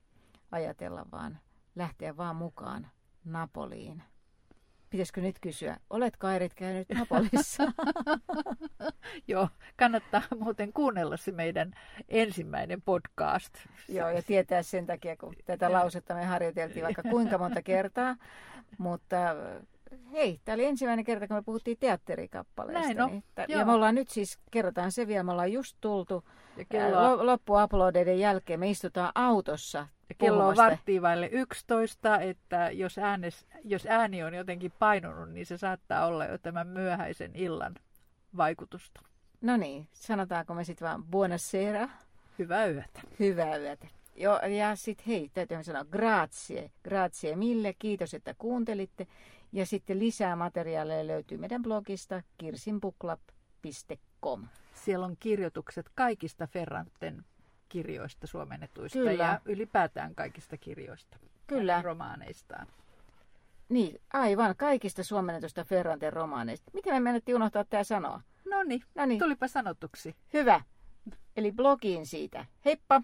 ajatella, 0.52 1.06
vaan 1.12 1.38
lähteä 1.74 2.16
vaan 2.16 2.36
mukaan 2.36 2.90
Napoliin. 3.24 4.02
Pitäisikö 4.94 5.20
nyt 5.20 5.38
kysyä, 5.40 5.76
olet 5.90 6.16
Kairit 6.16 6.54
käynyt 6.54 6.88
Napolissa? 6.88 7.62
Joo, 9.28 9.48
kannattaa 9.76 10.22
muuten 10.38 10.72
kuunnella 10.72 11.16
se 11.16 11.32
meidän 11.32 11.74
ensimmäinen 12.08 12.82
podcast. 12.82 13.54
Joo, 13.88 14.08
ja 14.08 14.22
tietää 14.22 14.62
sen 14.62 14.86
takia, 14.86 15.16
kun 15.16 15.34
tätä 15.44 15.72
lausetta 15.72 16.14
me 16.14 16.24
harjoiteltiin 16.24 16.84
vaikka 16.84 17.02
kuinka 17.02 17.38
monta 17.38 17.62
kertaa. 17.62 18.16
Mutta 18.78 19.16
hei, 20.12 20.40
tämä 20.44 20.54
oli 20.54 20.64
ensimmäinen 20.64 21.04
kerta, 21.04 21.28
kun 21.28 21.36
me 21.36 21.42
puhuttiin 21.42 21.76
teatterikappaleista. 21.80 22.82
Näin 22.82 23.00
on. 23.00 23.10
Niin, 23.10 23.24
ja 23.48 23.64
me 23.64 23.72
ollaan 23.72 23.94
nyt 23.94 24.08
siis, 24.08 24.38
kerrotaan 24.50 24.92
se 24.92 25.06
vielä, 25.06 25.22
me 25.22 25.32
ollaan 25.32 25.52
just 25.52 25.76
tultu 25.80 26.24
ja 26.56 26.64
kello... 26.64 27.26
loppuaplodeiden 27.26 28.18
jälkeen. 28.18 28.60
Me 28.60 28.70
istutaan 28.70 29.12
autossa 29.14 29.86
ja 30.08 30.14
kello 30.18 30.48
on 30.48 30.56
varttiin 30.56 31.02
vaille 31.02 31.28
11, 31.32 32.20
että 32.20 32.70
jos, 32.70 32.98
äänes, 32.98 33.46
jos 33.64 33.86
ääni 33.86 34.22
on 34.22 34.34
jotenkin 34.34 34.72
painunut, 34.78 35.30
niin 35.30 35.46
se 35.46 35.58
saattaa 35.58 36.06
olla 36.06 36.24
jo 36.24 36.38
tämän 36.38 36.66
myöhäisen 36.66 37.30
illan 37.34 37.74
vaikutusta. 38.36 39.00
No 39.40 39.56
niin, 39.56 39.88
sanotaanko 39.92 40.54
me 40.54 40.64
sitten 40.64 40.88
vaan 40.88 41.04
buonasera? 41.04 41.88
Hyvää 42.38 42.66
yötä. 42.66 43.00
Hyvää 43.20 43.56
yötä. 43.56 43.86
Joo, 44.16 44.38
ja 44.38 44.76
sitten 44.76 45.06
hei, 45.06 45.30
täytyy 45.34 45.64
sanoa 45.64 45.84
grazie, 45.84 46.70
grazie 46.84 47.36
mille, 47.36 47.74
kiitos, 47.78 48.14
että 48.14 48.34
kuuntelitte. 48.38 49.06
Ja 49.54 49.66
sitten 49.66 49.98
lisää 49.98 50.36
materiaaleja 50.36 51.06
löytyy 51.06 51.38
meidän 51.38 51.62
blogista 51.62 52.22
kirsinbuklap.com. 52.38 54.48
Siellä 54.74 55.06
on 55.06 55.16
kirjoitukset 55.20 55.90
kaikista 55.94 56.46
Ferranten 56.46 57.24
kirjoista 57.68 58.26
suomennetuista 58.26 58.98
Kyllä. 58.98 59.12
ja 59.12 59.40
ylipäätään 59.44 60.14
kaikista 60.14 60.56
kirjoista. 60.56 61.16
Kyllä. 61.46 61.82
Romaaneistaan. 61.82 62.66
Niin, 63.68 64.00
aivan. 64.12 64.56
Kaikista 64.56 65.02
suomennetusta 65.02 65.64
Ferranten 65.64 66.12
romaaneista. 66.12 66.70
Miten 66.74 66.94
me 66.94 67.00
menettiin 67.00 67.36
unohtaa 67.36 67.64
tämä 67.64 67.84
sanoa? 67.84 68.20
No 68.50 68.62
niin, 68.62 68.82
tulipa 69.18 69.48
sanotuksi. 69.48 70.16
Hyvä. 70.32 70.60
Eli 71.36 71.52
blogiin 71.52 72.06
siitä. 72.06 72.44
Heippa! 72.64 73.02